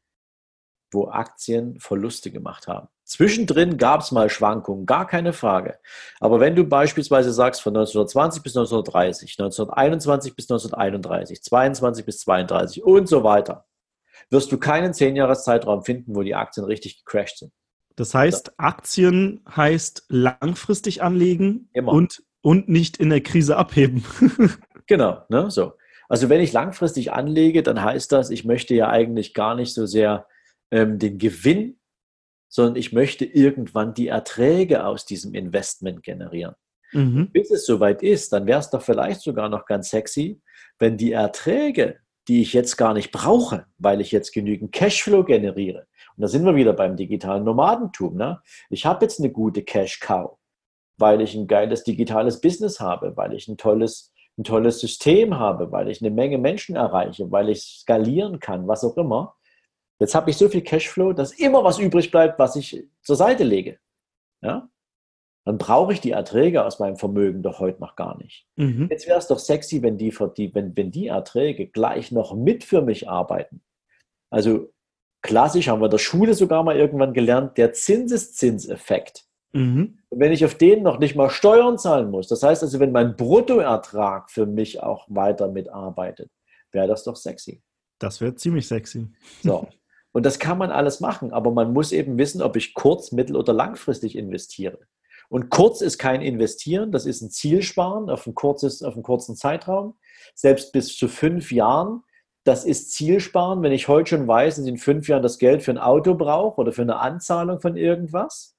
[0.91, 2.87] wo Aktien Verluste gemacht haben.
[3.03, 5.79] Zwischendrin gab es mal Schwankungen, gar keine Frage.
[6.19, 12.83] Aber wenn du beispielsweise sagst von 1920 bis 1930, 1921 bis 1931, 22 bis 32
[12.83, 13.65] und so weiter,
[14.29, 17.51] wirst du keinen 10-Jahres-Zeitraum finden, wo die Aktien richtig gecrashed sind.
[17.95, 24.03] Das heißt, Aktien heißt langfristig anlegen und, und nicht in der Krise abheben.
[24.87, 25.73] genau, ne, so.
[26.07, 29.85] Also wenn ich langfristig anlege, dann heißt das, ich möchte ja eigentlich gar nicht so
[29.85, 30.27] sehr
[30.71, 31.79] ähm, den Gewinn,
[32.49, 36.55] sondern ich möchte irgendwann die Erträge aus diesem Investment generieren.
[36.93, 37.31] Mhm.
[37.31, 40.41] Bis es soweit ist, dann wäre es doch vielleicht sogar noch ganz sexy,
[40.79, 45.87] wenn die Erträge die ich jetzt gar nicht brauche, weil ich jetzt genügend Cashflow generiere.
[46.15, 48.15] Und da sind wir wieder beim digitalen Nomadentum.
[48.15, 48.41] Ne?
[48.69, 50.37] Ich habe jetzt eine gute Cash-Cow,
[50.97, 55.71] weil ich ein geiles digitales Business habe, weil ich ein tolles, ein tolles System habe,
[55.71, 59.35] weil ich eine Menge Menschen erreiche, weil ich skalieren kann, was auch immer.
[59.99, 63.43] Jetzt habe ich so viel Cashflow, dass immer was übrig bleibt, was ich zur Seite
[63.43, 63.79] lege.
[64.41, 64.69] Ja?
[65.47, 68.45] Dann brauche ich die Erträge aus meinem Vermögen doch heute noch gar nicht.
[68.57, 68.89] Mhm.
[68.91, 72.81] Jetzt wäre es doch sexy, wenn die, wenn, wenn die Erträge gleich noch mit für
[72.81, 73.61] mich arbeiten.
[74.29, 74.73] Also
[75.21, 79.23] klassisch haben wir in der Schule sogar mal irgendwann gelernt, der Zinseszinseffekt.
[79.53, 79.99] Mhm.
[80.09, 82.91] Und wenn ich auf den noch nicht mal Steuern zahlen muss, das heißt also, wenn
[82.91, 86.29] mein Bruttoertrag für mich auch weiter mitarbeitet,
[86.73, 87.63] wäre das doch sexy.
[87.99, 89.07] Das wäre ziemlich sexy.
[89.43, 89.69] So.
[90.11, 93.37] Und das kann man alles machen, aber man muss eben wissen, ob ich kurz-, mittel-
[93.37, 94.79] oder langfristig investiere.
[95.29, 99.35] Und kurz ist kein Investieren, das ist ein Zielsparen auf, ein kurzes, auf einen kurzen
[99.35, 99.97] Zeitraum.
[100.35, 102.03] Selbst bis zu fünf Jahren
[102.47, 105.63] das ist Zielsparen, wenn ich heute schon weiß, dass ich in fünf Jahren das Geld
[105.63, 108.55] für ein Auto brauche oder für eine Anzahlung von irgendwas.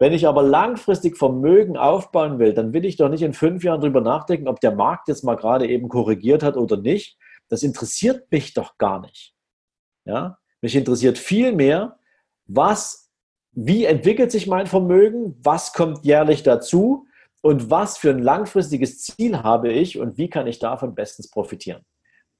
[0.00, 3.80] Wenn ich aber langfristig Vermögen aufbauen will, dann will ich doch nicht in fünf Jahren
[3.80, 7.16] darüber nachdenken, ob der Markt jetzt mal gerade eben korrigiert hat oder nicht.
[7.48, 9.32] Das interessiert mich doch gar nicht.
[10.04, 10.38] Ja?
[10.60, 12.00] Mich interessiert viel mehr,
[12.46, 13.03] was,
[13.54, 17.06] wie entwickelt sich mein Vermögen, was kommt jährlich dazu
[17.42, 21.82] und was für ein langfristiges Ziel habe ich und wie kann ich davon bestens profitieren.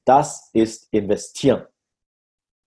[0.04, 1.64] Das ist investieren.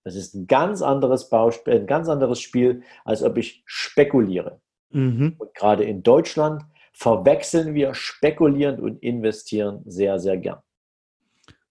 [0.04, 4.62] Das ist ein ganz anderes Bauspiel, ein ganz anderes Spiel, als ob ich spekuliere.
[4.92, 5.36] Mhm.
[5.38, 10.60] Und gerade in Deutschland verwechseln wir spekulierend und investieren sehr, sehr gern.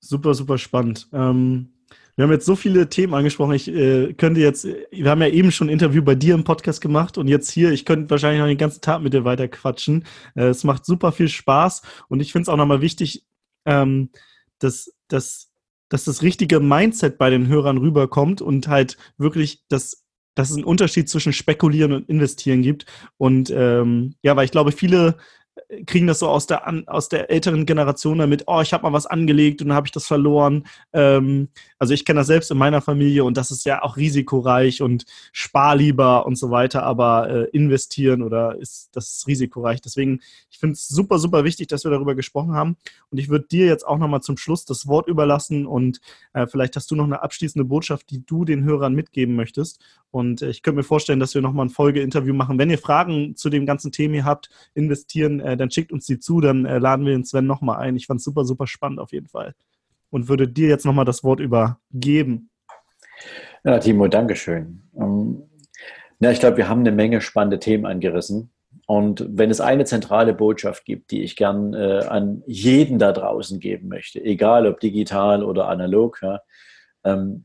[0.01, 1.09] Super, super spannend.
[1.13, 1.76] Ähm,
[2.17, 3.55] wir haben jetzt so viele Themen angesprochen.
[3.55, 6.81] Ich äh, könnte jetzt, wir haben ja eben schon ein Interview bei dir im Podcast
[6.81, 10.05] gemacht und jetzt hier, ich könnte wahrscheinlich noch den ganzen Tag mit dir weiter quatschen.
[10.35, 13.27] Äh, es macht super viel Spaß und ich finde es auch nochmal wichtig,
[13.67, 14.11] ähm,
[14.59, 15.53] dass, dass,
[15.91, 20.07] dass das richtige Mindset bei den Hörern rüberkommt und halt wirklich das
[20.37, 22.85] dass es einen Unterschied zwischen spekulieren und investieren gibt.
[23.17, 25.17] Und ähm, ja, weil ich glaube, viele
[25.87, 29.07] kriegen das so aus der, aus der älteren Generation damit, oh, ich habe mal was
[29.07, 30.67] angelegt und dann habe ich das verloren.
[30.93, 31.49] Ähm,
[31.79, 35.05] also ich kenne das selbst in meiner Familie und das ist ja auch risikoreich und
[35.33, 39.81] spar lieber und so weiter, aber äh, investieren oder ist das ist risikoreich.
[39.81, 42.77] Deswegen, ich finde es super, super wichtig, dass wir darüber gesprochen haben.
[43.11, 46.01] Und ich würde dir jetzt auch nochmal zum Schluss das Wort überlassen und
[46.33, 49.81] äh, vielleicht hast du noch eine abschließende Botschaft, die du den Hörern mitgeben möchtest.
[50.11, 52.59] Und äh, ich könnte mir vorstellen, dass wir nochmal ein Folgeinterview machen.
[52.59, 56.41] Wenn ihr Fragen zu dem ganzen Thema habt, investieren, äh, dann schickt uns die zu,
[56.41, 57.97] dann äh, laden wir den Sven nochmal ein.
[57.97, 59.55] Ich fand es super, super spannend auf jeden Fall.
[60.11, 62.51] Und würde dir jetzt nochmal das Wort übergeben.
[63.65, 64.83] Ja, Timo, Dankeschön.
[64.97, 65.43] Ähm,
[66.21, 68.51] ja, ich glaube, wir haben eine Menge spannende Themen angerissen.
[68.87, 73.59] Und wenn es eine zentrale Botschaft gibt, die ich gern äh, an jeden da draußen
[73.59, 76.41] geben möchte, egal ob digital oder analog, ja,
[77.05, 77.45] ähm,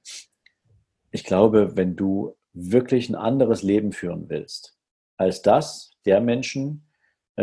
[1.10, 4.78] ich glaube, wenn du wirklich ein anderes Leben führen willst,
[5.18, 6.88] als das der Menschen,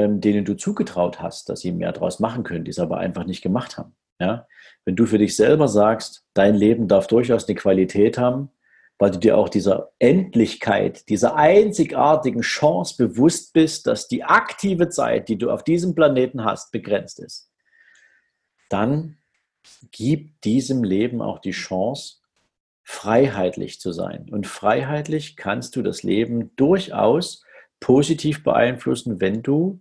[0.07, 3.42] denen du zugetraut hast, dass sie mehr daraus machen können, die es aber einfach nicht
[3.42, 3.94] gemacht haben.
[4.20, 4.46] Ja?
[4.84, 8.51] Wenn du für dich selber sagst, dein Leben darf durchaus eine Qualität haben,
[8.99, 15.28] weil du dir auch dieser Endlichkeit, dieser einzigartigen Chance bewusst bist, dass die aktive Zeit,
[15.28, 17.51] die du auf diesem Planeten hast, begrenzt ist,
[18.68, 19.18] dann
[19.92, 22.16] gib diesem Leben auch die Chance,
[22.82, 24.28] freiheitlich zu sein.
[24.30, 27.44] Und freiheitlich kannst du das Leben durchaus
[27.80, 29.80] positiv beeinflussen, wenn du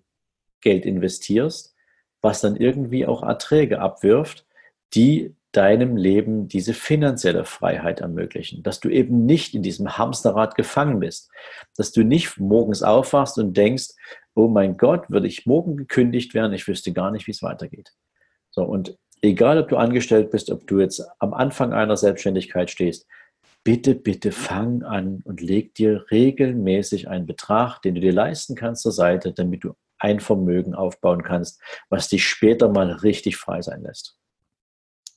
[0.62, 1.76] Geld investierst,
[2.22, 4.46] was dann irgendwie auch Erträge abwirft,
[4.94, 11.00] die deinem Leben diese finanzielle Freiheit ermöglichen, dass du eben nicht in diesem Hamsterrad gefangen
[11.00, 11.32] bist,
[11.76, 13.90] dass du nicht morgens aufwachst und denkst,
[14.36, 17.94] oh mein Gott, würde ich morgen gekündigt werden, ich wüsste gar nicht, wie es weitergeht.
[18.52, 23.08] So, und egal, ob du angestellt bist, ob du jetzt am Anfang einer Selbstständigkeit stehst,
[23.64, 28.84] bitte, bitte fang an und leg dir regelmäßig einen Betrag, den du dir leisten kannst,
[28.84, 33.82] zur Seite, damit du ein Vermögen aufbauen kannst, was dich später mal richtig frei sein
[33.82, 34.17] lässt.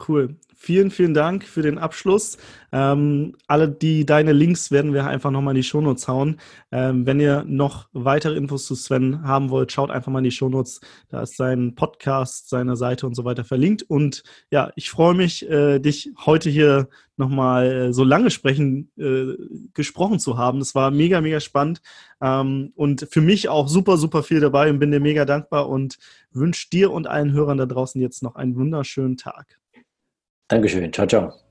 [0.09, 0.37] Cool.
[0.63, 2.37] Vielen, vielen Dank für den Abschluss.
[2.71, 6.39] Ähm, alle die deine Links werden wir einfach nochmal in die Shownotes hauen.
[6.71, 10.31] Ähm, wenn ihr noch weitere Infos zu Sven haben wollt, schaut einfach mal in die
[10.31, 10.81] Shownotes.
[11.09, 13.83] Da ist sein Podcast, seine Seite und so weiter verlinkt.
[13.83, 19.37] Und ja, ich freue mich, äh, dich heute hier nochmal äh, so lange sprechen, äh,
[19.75, 20.59] gesprochen zu haben.
[20.59, 21.83] Das war mega, mega spannend.
[22.21, 25.99] Ähm, und für mich auch super, super viel dabei und bin dir mega dankbar und
[26.33, 29.60] wünsche dir und allen Hörern da draußen jetzt noch einen wunderschönen Tag.
[30.51, 30.93] Dankeschön.
[30.93, 31.50] Ciao, ciao.